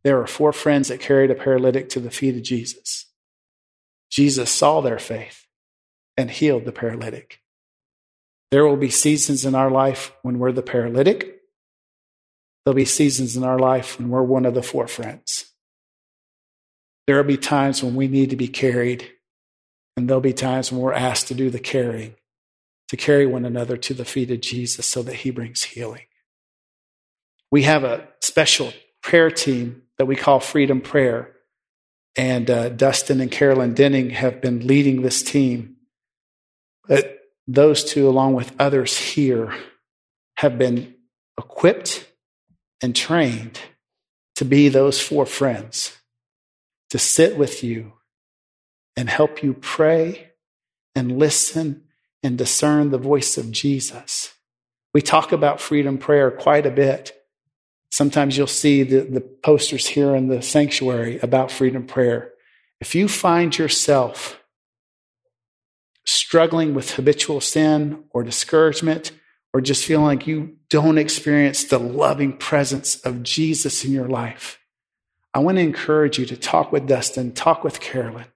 There 0.04 0.17
were 0.17 0.28
four 0.28 0.52
friends 0.52 0.88
that 0.88 1.00
carried 1.00 1.32
a 1.32 1.36
paralytic 1.36 1.89
to 1.89 2.00
the 2.00 2.12
feet 2.12 2.36
of 2.36 2.43
Jesus. 2.43 3.06
Jesus 4.10 4.50
saw 4.50 4.82
their 4.82 5.00
faith 5.00 5.45
and 6.17 6.30
healed 6.30 6.65
the 6.65 6.71
paralytic. 6.71 7.39
There 8.52 8.65
will 8.65 8.78
be 8.78 8.89
seasons 8.89 9.45
in 9.45 9.56
our 9.56 9.71
life 9.71 10.12
when 10.24 10.38
we're 10.38 10.52
the 10.52 10.62
paralytic. 10.62 11.41
There'll 12.65 12.76
be 12.76 12.86
seasons 12.86 13.38
in 13.38 13.43
our 13.43 13.58
life 13.58 13.97
when 13.97 14.10
we're 14.10 14.24
one 14.24 14.45
of 14.45 14.54
the 14.54 14.62
four 14.62 14.88
friends. 14.88 15.45
There 17.08 17.15
will 17.15 17.24
be 17.24 17.38
times 17.38 17.82
when 17.82 17.95
we 17.95 18.08
need 18.08 18.30
to 18.30 18.36
be 18.36 18.47
carried, 18.47 19.10
and 19.95 20.08
there'll 20.08 20.21
be 20.21 20.34
times 20.34 20.71
when 20.71 20.82
we're 20.82 20.93
asked 20.93 21.28
to 21.30 21.34
do 21.34 21.50
the 21.50 21.60
carrying, 21.60 22.15
to 22.91 22.97
carry 22.97 23.25
one 23.25 23.45
another 23.45 23.77
to 23.77 23.93
the 23.93 24.04
feet 24.04 24.30
of 24.32 24.41
Jesus 24.41 24.86
so 24.86 25.01
that 25.01 25.15
he 25.15 25.32
brings 25.32 25.63
healing. 25.63 26.08
We 27.49 27.63
have 27.63 27.86
a 27.86 28.10
special 28.19 28.73
prayer 29.01 29.32
team 29.32 29.84
that 29.97 30.08
we 30.08 30.17
call 30.17 30.41
Freedom 30.41 30.82
Prayer, 30.82 31.32
and 32.17 32.51
uh, 32.51 32.67
Dustin 32.67 33.21
and 33.21 33.32
Carolyn 33.32 33.75
Denning 33.75 34.10
have 34.10 34.41
been 34.41 34.67
leading 34.67 35.04
this 35.04 35.23
team. 35.23 35.77
But 36.86 37.19
those 37.47 37.86
two, 37.86 38.10
along 38.10 38.34
with 38.34 38.54
others 38.60 38.97
here, 38.97 39.54
have 40.36 40.58
been 40.58 40.93
equipped 41.38 42.06
and 42.82 42.93
trained 42.93 43.58
to 44.36 44.43
be 44.43 44.67
those 44.67 44.99
four 44.99 45.25
friends, 45.25 45.95
to 46.89 46.99
sit 46.99 47.38
with 47.38 47.63
you 47.63 47.93
and 48.97 49.10
help 49.10 49.41
you 49.41 49.54
pray 49.54 50.32
and 50.93 51.17
listen 51.17 51.86
and 52.23 52.38
discern 52.38 52.89
the 52.89 52.97
voice 52.97 53.38
of 53.38 53.51
Jesus. 53.51 54.34
We 54.93 55.01
talk 55.01 55.31
about 55.31 55.62
freedom 55.62 55.97
prayer 55.97 56.31
quite 56.31 56.65
a 56.65 56.71
bit. 56.71 57.13
Sometimes 57.89 58.38
you'll 58.38 58.47
see 58.47 58.84
the, 58.84 59.01
the 59.01 59.21
posters 59.21 59.88
here 59.88 60.15
in 60.15 60.27
the 60.27 60.41
sanctuary 60.41 61.19
about 61.19 61.51
freedom 61.51 61.86
prayer. 61.86 62.31
If 62.79 62.95
you 62.95 63.07
find 63.07 63.57
yourself 63.57 64.41
struggling 66.05 66.73
with 66.73 66.91
habitual 66.91 67.41
sin 67.41 68.03
or 68.12 68.23
discouragement, 68.23 69.12
or 69.53 69.62
just 69.62 69.86
feeling 69.86 70.05
like 70.05 70.27
you 70.27 70.55
don't 70.69 70.97
experience 70.97 71.65
the 71.65 71.79
loving 71.79 72.38
presence 72.38 72.95
of 73.01 73.23
Jesus 73.23 73.84
in 73.84 73.91
your 73.91 74.07
life, 74.07 74.60
I 75.34 75.39
want 75.39 75.57
to 75.57 75.63
encourage 75.63 76.19
you 76.19 76.25
to 76.27 76.38
talk 76.38 76.71
with 76.71 76.88
Dustin, 76.88 77.34
talk 77.34 77.63
with 77.63 77.79
Carolyn. 77.79 78.27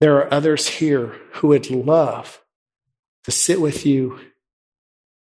There 0.00 0.16
are 0.16 0.32
others 0.32 0.68
here 0.68 1.16
who 1.34 1.48
would 1.48 1.70
love 1.70 2.41
to 3.24 3.30
sit 3.30 3.60
with 3.60 3.86
you 3.86 4.18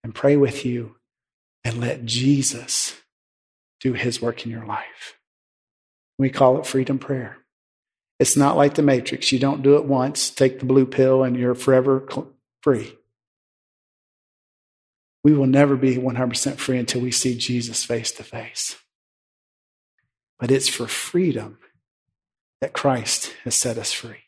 and 0.03 0.13
pray 0.13 0.36
with 0.36 0.65
you 0.65 0.95
and 1.63 1.79
let 1.79 2.06
Jesus 2.06 2.99
do 3.79 3.93
his 3.93 4.21
work 4.21 4.45
in 4.45 4.51
your 4.51 4.65
life. 4.65 5.17
We 6.17 6.29
call 6.29 6.58
it 6.60 6.65
freedom 6.65 6.99
prayer. 6.99 7.38
It's 8.19 8.38
not 8.38 8.56
like 8.56 8.75
the 8.75 8.82
Matrix. 8.82 9.32
You 9.32 9.39
don't 9.39 9.63
do 9.63 9.75
it 9.75 9.86
once, 9.86 10.29
take 10.29 10.60
the 10.60 10.65
blue 10.65 10.86
pill, 10.86 11.23
and 11.23 11.36
you're 11.36 11.56
forever 11.56 12.08
free. 12.62 12.97
We 15.23 15.34
will 15.34 15.47
never 15.47 15.75
be 15.75 15.95
100% 15.95 16.58
free 16.58 16.77
until 16.77 17.01
we 17.01 17.12
see 17.12 17.36
Jesus 17.38 17.84
face 17.84 18.12
to 18.13 18.23
face. 18.23 18.75
But 20.39 20.51
it's 20.51 20.67
for 20.67 20.88
freedom 20.88 21.60
that 22.62 22.73
Christ 22.73 23.34
has 23.43 23.56
set 23.56 23.77
us 23.77 23.91
free. 23.93 24.23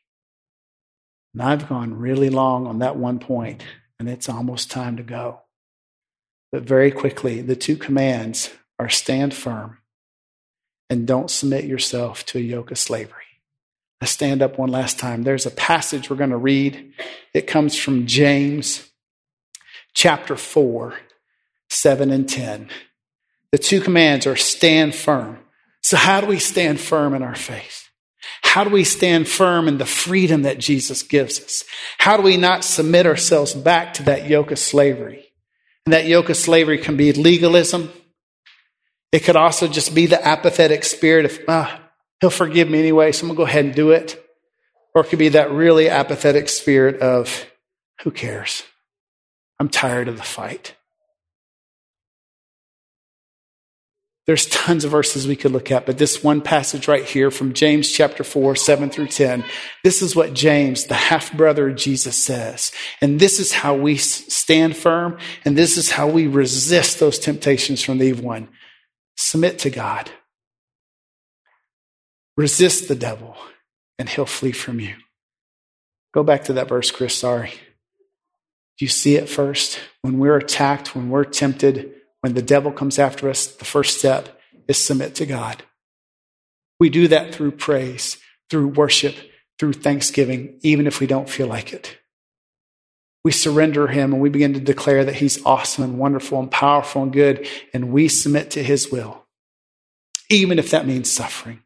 And 1.35 1.43
I've 1.43 1.67
gone 1.67 1.99
really 1.99 2.29
long 2.29 2.65
on 2.65 2.79
that 2.79 2.95
one 2.95 3.19
point, 3.19 3.61
and 3.99 4.07
it's 4.07 4.29
almost 4.29 4.71
time 4.71 4.95
to 4.95 5.03
go. 5.03 5.41
But 6.53 6.63
very 6.63 6.91
quickly, 6.91 7.41
the 7.41 7.57
two 7.57 7.75
commands 7.75 8.51
are 8.79 8.87
stand 8.87 9.33
firm 9.33 9.79
and 10.89 11.05
don't 11.05 11.29
submit 11.29 11.65
yourself 11.65 12.25
to 12.27 12.37
a 12.37 12.41
yoke 12.41 12.71
of 12.71 12.77
slavery. 12.77 13.11
I 13.99 14.05
stand 14.05 14.41
up 14.41 14.57
one 14.57 14.71
last 14.71 14.97
time. 14.97 15.23
There's 15.23 15.45
a 15.45 15.51
passage 15.51 16.09
we're 16.09 16.15
going 16.15 16.29
to 16.29 16.37
read. 16.37 16.93
It 17.33 17.47
comes 17.47 17.77
from 17.77 18.07
James 18.07 18.89
chapter 19.93 20.37
4, 20.37 20.93
7 21.69 22.11
and 22.11 22.29
10. 22.29 22.69
The 23.51 23.57
two 23.57 23.81
commands 23.81 24.25
are 24.25 24.37
stand 24.37 24.95
firm. 24.95 25.39
So, 25.81 25.97
how 25.97 26.21
do 26.21 26.27
we 26.27 26.39
stand 26.39 26.79
firm 26.79 27.13
in 27.13 27.23
our 27.23 27.35
faith? 27.35 27.84
How 28.55 28.63
do 28.63 28.69
we 28.69 28.85
stand 28.85 29.27
firm 29.27 29.67
in 29.67 29.79
the 29.79 29.85
freedom 29.85 30.43
that 30.43 30.59
Jesus 30.59 31.03
gives 31.03 31.41
us? 31.41 31.65
How 31.97 32.15
do 32.15 32.23
we 32.23 32.37
not 32.37 32.63
submit 32.63 33.05
ourselves 33.05 33.53
back 33.53 33.95
to 33.95 34.03
that 34.03 34.29
yoke 34.29 34.49
of 34.49 34.57
slavery? 34.57 35.25
And 35.85 35.91
that 35.91 36.05
yoke 36.05 36.29
of 36.29 36.37
slavery 36.37 36.77
can 36.77 36.95
be 36.95 37.11
legalism. 37.11 37.91
It 39.11 39.25
could 39.25 39.35
also 39.35 39.67
just 39.67 39.93
be 39.93 40.05
the 40.05 40.25
apathetic 40.25 40.85
spirit 40.85 41.25
of, 41.25 41.37
ah, 41.49 41.81
He'll 42.21 42.29
forgive 42.29 42.69
me 42.69 42.79
anyway, 42.79 43.11
so 43.11 43.23
I'm 43.23 43.27
going 43.27 43.35
to 43.35 43.41
go 43.41 43.45
ahead 43.45 43.65
and 43.65 43.75
do 43.75 43.91
it. 43.91 44.25
Or 44.93 45.01
it 45.01 45.09
could 45.09 45.19
be 45.19 45.27
that 45.27 45.51
really 45.51 45.89
apathetic 45.89 46.47
spirit 46.47 47.01
of, 47.01 47.45
who 48.03 48.11
cares? 48.11 48.63
I'm 49.59 49.67
tired 49.67 50.07
of 50.07 50.15
the 50.15 50.23
fight. 50.23 50.74
There's 54.27 54.47
tons 54.47 54.83
of 54.83 54.91
verses 54.91 55.27
we 55.27 55.35
could 55.35 55.51
look 55.51 55.69
at, 55.69 55.85
but 55.85 55.99
this 55.99 56.23
one 56.23 56.41
passage 56.41 56.87
right 56.87 57.05
here 57.05 57.29
from 57.29 57.53
James 57.53 57.91
chapter 57.91 58.23
4, 58.23 58.55
7 58.55 58.89
through 58.89 59.07
10, 59.07 59.45
this 59.83 60.01
is 60.01 60.15
what 60.15 60.33
James, 60.33 60.85
the 60.85 60.95
half 60.95 61.31
brother 61.31 61.69
of 61.69 61.75
Jesus, 61.75 62.17
says. 62.17 62.71
And 63.01 63.19
this 63.19 63.39
is 63.39 63.51
how 63.51 63.75
we 63.75 63.97
stand 63.97 64.75
firm, 64.77 65.19
and 65.43 65.55
this 65.55 65.77
is 65.77 65.91
how 65.91 66.07
we 66.07 66.25
resist 66.25 66.99
those 66.99 67.19
temptations 67.19 67.83
from 67.83 67.99
the 67.99 68.05
evil 68.05 68.25
one. 68.25 68.49
Submit 69.15 69.59
to 69.59 69.69
God. 69.69 70.09
Resist 72.35 72.87
the 72.87 72.95
devil, 72.95 73.37
and 73.99 74.09
he'll 74.09 74.25
flee 74.25 74.51
from 74.51 74.79
you. 74.79 74.95
Go 76.15 76.23
back 76.23 76.45
to 76.45 76.53
that 76.53 76.67
verse, 76.67 76.89
Chris. 76.89 77.13
Sorry. 77.13 77.51
Do 78.77 78.85
you 78.85 78.89
see 78.89 79.17
it 79.17 79.29
first? 79.29 79.79
When 80.01 80.17
we're 80.17 80.37
attacked, 80.37 80.95
when 80.95 81.09
we're 81.09 81.25
tempted, 81.25 81.93
when 82.25 82.33
the 82.33 82.41
devil 82.41 82.71
comes 82.71 82.97
after 82.97 83.29
us, 83.29 83.45
the 83.45 83.65
first 83.65 83.99
step 83.99 84.41
is 84.67 84.79
submit 84.79 85.13
to 85.13 85.27
God. 85.27 85.61
We 86.79 86.89
do 86.89 87.07
that 87.09 87.35
through 87.35 87.51
praise, 87.51 88.17
through 88.49 88.69
worship, 88.69 89.15
through 89.59 89.73
thanksgiving, 89.73 90.57
even 90.63 90.87
if 90.87 90.99
we 90.99 91.05
don't 91.05 91.29
feel 91.29 91.45
like 91.45 91.71
it. 91.71 91.99
We 93.23 93.31
surrender 93.31 93.85
him 93.85 94.11
and 94.11 94.23
we 94.23 94.29
begin 94.29 94.53
to 94.55 94.59
declare 94.59 95.05
that 95.05 95.17
he's 95.17 95.45
awesome 95.45 95.83
and 95.83 95.99
wonderful 95.99 96.39
and 96.39 96.49
powerful 96.49 97.03
and 97.03 97.13
good, 97.13 97.47
and 97.75 97.93
we 97.93 98.07
submit 98.07 98.49
to 98.51 98.63
his 98.63 98.91
will, 98.91 99.27
even 100.27 100.57
if 100.57 100.71
that 100.71 100.87
means 100.87 101.11
suffering. 101.11 101.59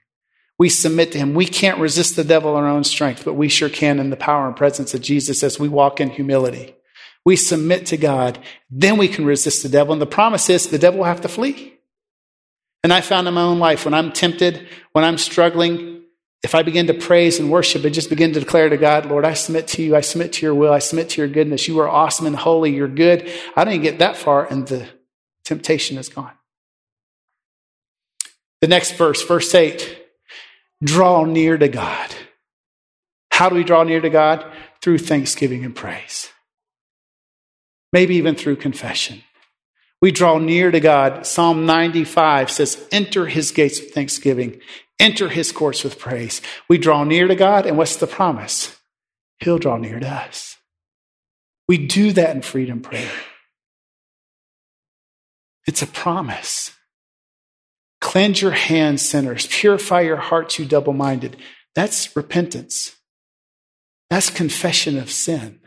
We 0.57 0.67
submit 0.67 1.13
to 1.13 1.19
him. 1.19 1.35
We 1.35 1.45
can't 1.45 1.79
resist 1.79 2.17
the 2.17 2.25
devil 2.25 2.57
in 2.57 2.65
our 2.65 2.69
own 2.69 2.83
strength, 2.83 3.23
but 3.23 3.35
we 3.35 3.47
sure 3.47 3.69
can 3.69 3.97
in 3.97 4.09
the 4.09 4.17
power 4.17 4.45
and 4.45 4.57
presence 4.57 4.93
of 4.93 4.99
Jesus 4.99 5.41
as 5.41 5.57
we 5.57 5.69
walk 5.69 6.01
in 6.01 6.09
humility. 6.09 6.75
We 7.29 7.35
submit 7.35 7.85
to 7.85 7.97
God, 7.97 8.39
then 8.71 8.97
we 8.97 9.07
can 9.07 9.23
resist 9.23 9.61
the 9.61 9.69
devil. 9.69 9.93
And 9.93 10.01
the 10.01 10.07
promise 10.07 10.49
is 10.49 10.65
the 10.65 10.79
devil 10.79 10.97
will 10.97 11.05
have 11.05 11.21
to 11.21 11.27
flee. 11.27 11.75
And 12.83 12.91
I 12.91 13.01
found 13.01 13.27
in 13.27 13.35
my 13.35 13.43
own 13.43 13.59
life 13.59 13.85
when 13.85 13.93
I'm 13.93 14.11
tempted, 14.11 14.67
when 14.93 15.05
I'm 15.05 15.19
struggling, 15.19 16.01
if 16.41 16.55
I 16.55 16.63
begin 16.63 16.87
to 16.87 16.95
praise 16.95 17.37
and 17.37 17.51
worship 17.51 17.85
and 17.85 17.93
just 17.93 18.09
begin 18.09 18.33
to 18.33 18.39
declare 18.39 18.67
to 18.69 18.77
God, 18.77 19.05
Lord, 19.05 19.25
I 19.25 19.35
submit 19.35 19.67
to 19.67 19.83
you, 19.83 19.95
I 19.95 20.01
submit 20.01 20.33
to 20.33 20.45
your 20.47 20.55
will, 20.55 20.73
I 20.73 20.79
submit 20.79 21.09
to 21.09 21.21
your 21.21 21.27
goodness. 21.27 21.67
You 21.67 21.77
are 21.81 21.87
awesome 21.87 22.25
and 22.25 22.35
holy, 22.35 22.73
you're 22.73 22.87
good. 22.87 23.31
I 23.55 23.63
don't 23.63 23.75
even 23.75 23.83
get 23.83 23.99
that 23.99 24.17
far, 24.17 24.47
and 24.47 24.67
the 24.67 24.87
temptation 25.43 25.99
is 25.99 26.09
gone. 26.09 26.33
The 28.61 28.67
next 28.67 28.93
verse, 28.93 29.21
verse 29.23 29.53
8 29.53 30.03
draw 30.83 31.25
near 31.25 31.59
to 31.59 31.67
God. 31.67 32.09
How 33.29 33.49
do 33.49 33.55
we 33.55 33.63
draw 33.63 33.83
near 33.83 34.01
to 34.01 34.09
God? 34.09 34.51
Through 34.81 34.97
thanksgiving 34.97 35.63
and 35.63 35.75
praise. 35.75 36.31
Maybe 37.91 38.15
even 38.15 38.35
through 38.35 38.57
confession. 38.57 39.23
We 40.01 40.11
draw 40.11 40.37
near 40.37 40.71
to 40.71 40.79
God. 40.79 41.25
Psalm 41.25 41.65
95 41.65 42.51
says, 42.51 42.87
enter 42.91 43.25
his 43.25 43.51
gates 43.51 43.79
with 43.79 43.93
thanksgiving, 43.93 44.61
enter 44.99 45.27
his 45.29 45.51
courts 45.51 45.83
with 45.83 45.99
praise. 45.99 46.41
We 46.69 46.77
draw 46.77 47.03
near 47.03 47.27
to 47.27 47.35
God, 47.35 47.65
and 47.65 47.77
what's 47.77 47.97
the 47.97 48.07
promise? 48.07 48.77
He'll 49.39 49.57
draw 49.57 49.77
near 49.77 49.99
to 49.99 50.07
us. 50.07 50.57
We 51.67 51.77
do 51.77 52.11
that 52.13 52.35
in 52.35 52.41
freedom 52.41 52.81
prayer. 52.81 53.11
It's 55.67 55.81
a 55.81 55.87
promise. 55.87 56.71
Cleanse 58.01 58.41
your 58.41 58.51
hands, 58.51 59.01
sinners. 59.01 59.47
Purify 59.47 60.01
your 60.01 60.17
hearts, 60.17 60.57
you 60.57 60.65
double 60.65 60.93
minded. 60.93 61.37
That's 61.75 62.15
repentance. 62.15 62.95
That's 64.09 64.29
confession 64.29 64.97
of 64.97 65.11
sin. 65.11 65.59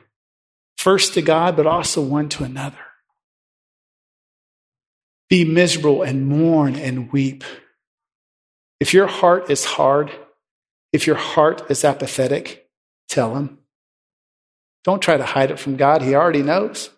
First 0.82 1.14
to 1.14 1.22
God, 1.22 1.54
but 1.56 1.64
also 1.64 2.02
one 2.02 2.28
to 2.30 2.42
another. 2.42 2.84
Be 5.30 5.44
miserable 5.44 6.02
and 6.02 6.26
mourn 6.26 6.74
and 6.74 7.12
weep. 7.12 7.44
If 8.80 8.92
your 8.92 9.06
heart 9.06 9.48
is 9.48 9.64
hard, 9.64 10.10
if 10.92 11.06
your 11.06 11.14
heart 11.14 11.70
is 11.70 11.84
apathetic, 11.84 12.68
tell 13.08 13.36
him. 13.36 13.58
Don't 14.82 15.00
try 15.00 15.16
to 15.16 15.24
hide 15.24 15.52
it 15.52 15.60
from 15.60 15.76
God. 15.76 16.02
He 16.02 16.16
already 16.16 16.42
knows. 16.42 16.90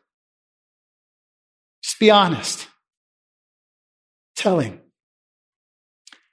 Just 1.83 1.99
be 1.99 2.11
honest. 2.11 2.67
Tell 4.35 4.61
him. 4.61 4.81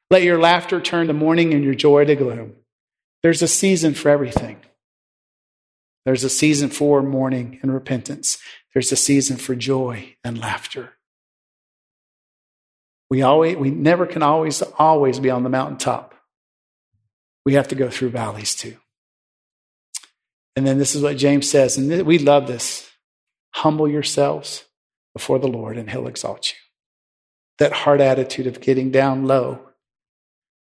Let 0.10 0.24
your 0.24 0.40
laughter 0.40 0.80
turn 0.80 1.08
to 1.08 1.14
mourning 1.14 1.54
and 1.54 1.66
your 1.66 1.76
joy 1.76 2.06
to 2.06 2.16
gloom. 2.16 2.54
There's 3.24 3.42
a 3.42 3.48
season 3.50 3.94
for 3.94 4.08
everything. 4.08 4.62
There's 6.06 6.24
a 6.24 6.30
season 6.30 6.70
for 6.70 7.02
mourning 7.04 7.60
and 7.62 7.74
repentance. 7.74 8.38
There's 8.74 8.92
a 8.92 8.96
season 8.96 9.38
for 9.38 9.56
joy 9.56 10.16
and 10.24 10.38
laughter. 10.38 10.94
We 13.10 13.22
always, 13.22 13.58
we 13.58 13.70
never 13.70 14.06
can 14.06 14.24
always, 14.24 14.62
always 14.62 15.20
be 15.20 15.30
on 15.30 15.44
the 15.44 15.50
mountaintop. 15.50 16.16
We 17.46 17.56
have 17.56 17.68
to 17.70 17.76
go 17.76 17.90
through 17.90 18.10
valleys 18.10 18.56
too. 18.56 18.78
And 20.56 20.66
then 20.66 20.78
this 20.78 20.96
is 20.96 21.02
what 21.02 21.18
James 21.18 21.50
says, 21.50 21.78
and 21.78 22.06
we 22.06 22.18
love 22.20 22.48
this. 22.48 22.90
Humble 23.54 23.88
yourselves 23.88 24.66
before 25.14 25.40
the 25.40 25.48
Lord, 25.48 25.78
and 25.78 25.90
he'll 25.90 26.08
exalt 26.08 26.52
you. 26.52 26.58
That 27.60 27.74
hard 27.74 28.02
attitude 28.02 28.48
of 28.48 28.62
getting 28.62 28.92
down 28.92 29.26
low. 29.26 29.70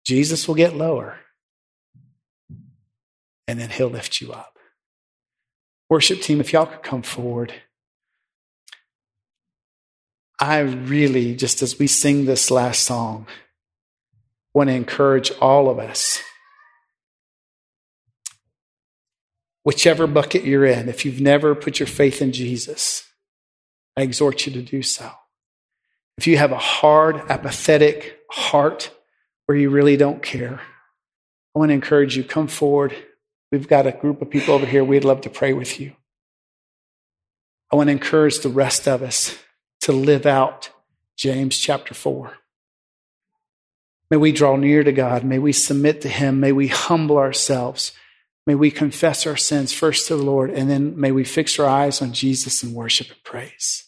Jesus 0.06 0.46
will 0.46 0.54
get 0.54 0.76
lower, 0.76 1.18
and 3.48 3.58
then 3.58 3.70
he'll 3.70 3.88
lift 3.88 4.20
you 4.20 4.32
up. 4.32 4.53
Worship 5.94 6.22
team, 6.22 6.40
if 6.40 6.52
y'all 6.52 6.66
could 6.66 6.82
come 6.82 7.02
forward. 7.02 7.54
I 10.40 10.58
really, 10.58 11.36
just 11.36 11.62
as 11.62 11.78
we 11.78 11.86
sing 11.86 12.24
this 12.24 12.50
last 12.50 12.80
song, 12.80 13.28
want 14.52 14.70
to 14.70 14.74
encourage 14.74 15.30
all 15.40 15.70
of 15.70 15.78
us. 15.78 16.20
Whichever 19.62 20.08
bucket 20.08 20.42
you're 20.42 20.64
in, 20.64 20.88
if 20.88 21.04
you've 21.04 21.20
never 21.20 21.54
put 21.54 21.78
your 21.78 21.86
faith 21.86 22.20
in 22.20 22.32
Jesus, 22.32 23.08
I 23.96 24.02
exhort 24.02 24.46
you 24.46 24.52
to 24.54 24.62
do 24.62 24.82
so. 24.82 25.12
If 26.18 26.26
you 26.26 26.38
have 26.38 26.50
a 26.50 26.58
hard, 26.58 27.22
apathetic 27.30 28.18
heart 28.32 28.90
where 29.46 29.56
you 29.56 29.70
really 29.70 29.96
don't 29.96 30.24
care, 30.24 30.60
I 31.54 31.58
want 31.60 31.68
to 31.68 31.74
encourage 31.74 32.16
you 32.16 32.24
come 32.24 32.48
forward. 32.48 32.96
We've 33.54 33.68
got 33.68 33.86
a 33.86 33.92
group 33.92 34.20
of 34.20 34.30
people 34.30 34.52
over 34.52 34.66
here. 34.66 34.82
We'd 34.82 35.04
love 35.04 35.20
to 35.20 35.30
pray 35.30 35.52
with 35.52 35.78
you. 35.78 35.92
I 37.72 37.76
want 37.76 37.86
to 37.86 37.92
encourage 37.92 38.40
the 38.40 38.48
rest 38.48 38.88
of 38.88 39.00
us 39.00 39.38
to 39.82 39.92
live 39.92 40.26
out 40.26 40.70
James 41.16 41.56
chapter 41.56 41.94
4. 41.94 42.32
May 44.10 44.16
we 44.16 44.32
draw 44.32 44.56
near 44.56 44.82
to 44.82 44.90
God. 44.90 45.22
May 45.22 45.38
we 45.38 45.52
submit 45.52 46.00
to 46.00 46.08
Him. 46.08 46.40
May 46.40 46.50
we 46.50 46.66
humble 46.66 47.16
ourselves. 47.16 47.92
May 48.44 48.56
we 48.56 48.72
confess 48.72 49.24
our 49.24 49.36
sins 49.36 49.72
first 49.72 50.08
to 50.08 50.16
the 50.16 50.22
Lord, 50.24 50.50
and 50.50 50.68
then 50.68 50.98
may 50.98 51.12
we 51.12 51.22
fix 51.22 51.56
our 51.60 51.68
eyes 51.68 52.02
on 52.02 52.12
Jesus 52.12 52.64
and 52.64 52.74
worship 52.74 53.06
and 53.08 53.22
praise. 53.22 53.84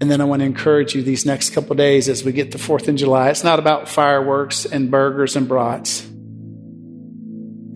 And 0.00 0.10
then 0.10 0.20
I 0.20 0.24
want 0.24 0.40
to 0.40 0.46
encourage 0.46 0.96
you 0.96 1.02
these 1.02 1.24
next 1.24 1.50
couple 1.50 1.76
days 1.76 2.08
as 2.08 2.24
we 2.24 2.32
get 2.32 2.50
to 2.52 2.58
4th 2.58 2.88
of 2.88 2.96
July. 2.96 3.30
It's 3.30 3.44
not 3.44 3.60
about 3.60 3.88
fireworks 3.88 4.64
and 4.64 4.90
burgers 4.90 5.36
and 5.36 5.46
brats. 5.46 6.08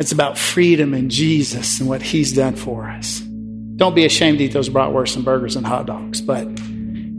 It's 0.01 0.13
about 0.13 0.39
freedom 0.39 0.95
in 0.95 1.11
Jesus 1.11 1.79
and 1.79 1.87
what 1.87 2.01
He's 2.01 2.33
done 2.33 2.57
for 2.57 2.89
us. 2.89 3.21
Don't 3.21 3.95
be 3.95 4.07
ashamed 4.07 4.39
to 4.39 4.45
eat 4.45 4.53
those 4.55 4.71
bratwursts 4.71 5.15
and 5.15 5.27
burgers 5.27 5.57
and 5.57 5.67
hot 5.67 5.85
dogs, 5.85 6.23
but 6.23 6.49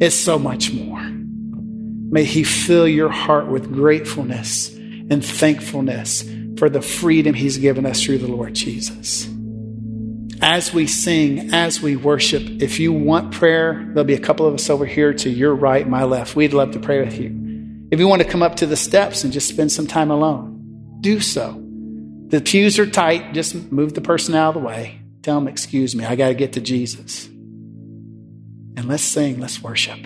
it's 0.02 0.16
so 0.16 0.40
much 0.40 0.74
more. 0.74 1.00
May 1.00 2.24
He 2.24 2.44
fill 2.44 2.88
your 2.88 3.10
heart 3.10 3.48
with 3.48 3.72
gratefulness 3.72 4.74
and 4.74 5.24
thankfulness 5.24 6.24
for 6.58 6.70
the 6.70 6.82
freedom 6.82 7.36
He's 7.36 7.60
given 7.60 7.86
us 7.86 8.02
through 8.02 8.18
the 8.18 8.28
Lord 8.28 8.56
Jesus. 8.56 9.30
As 10.42 10.74
we 10.74 10.88
sing, 10.88 11.54
as 11.54 11.84
we 11.84 11.96
worship, 11.96 12.42
if 12.64 12.80
you 12.80 12.92
want 12.92 13.32
prayer, 13.32 13.86
there'll 13.90 14.06
be 14.06 14.16
a 14.16 14.20
couple 14.20 14.48
of 14.48 14.56
us 14.56 14.72
over 14.72 14.88
here 14.88 15.14
to 15.14 15.30
your 15.30 15.54
right, 15.54 15.88
my 15.88 16.04
left. 16.04 16.36
We'd 16.36 16.54
love 16.54 16.72
to 16.72 16.80
pray 16.80 17.06
with 17.06 17.20
you. 17.20 17.88
If 17.92 18.00
you 18.00 18.08
want 18.08 18.24
to 18.24 18.28
come 18.28 18.42
up 18.42 18.56
to 18.56 18.66
the 18.66 18.76
steps 18.76 19.24
and 19.24 19.32
just 19.32 19.48
spend 19.48 19.72
some 19.72 19.86
time 19.86 20.10
alone, 20.10 20.98
do 21.00 21.20
so. 21.20 21.61
The 22.32 22.40
pews 22.40 22.80
are 22.80 22.86
tight, 22.86 23.34
just 23.34 23.72
move 23.72 23.94
the 23.94 24.02
person 24.02 24.36
out 24.36 24.56
of 24.56 24.62
the 24.62 24.66
way. 24.66 25.02
Tell 25.22 25.38
them, 25.38 25.50
excuse 25.50 25.96
me, 25.96 26.06
I 26.06 26.16
got 26.16 26.30
to 26.30 26.34
get 26.34 26.54
to 26.54 26.62
Jesus. 26.62 27.28
And 27.28 28.86
let's 28.86 29.04
sing, 29.04 29.40
let's 29.42 29.62
worship. 29.62 30.00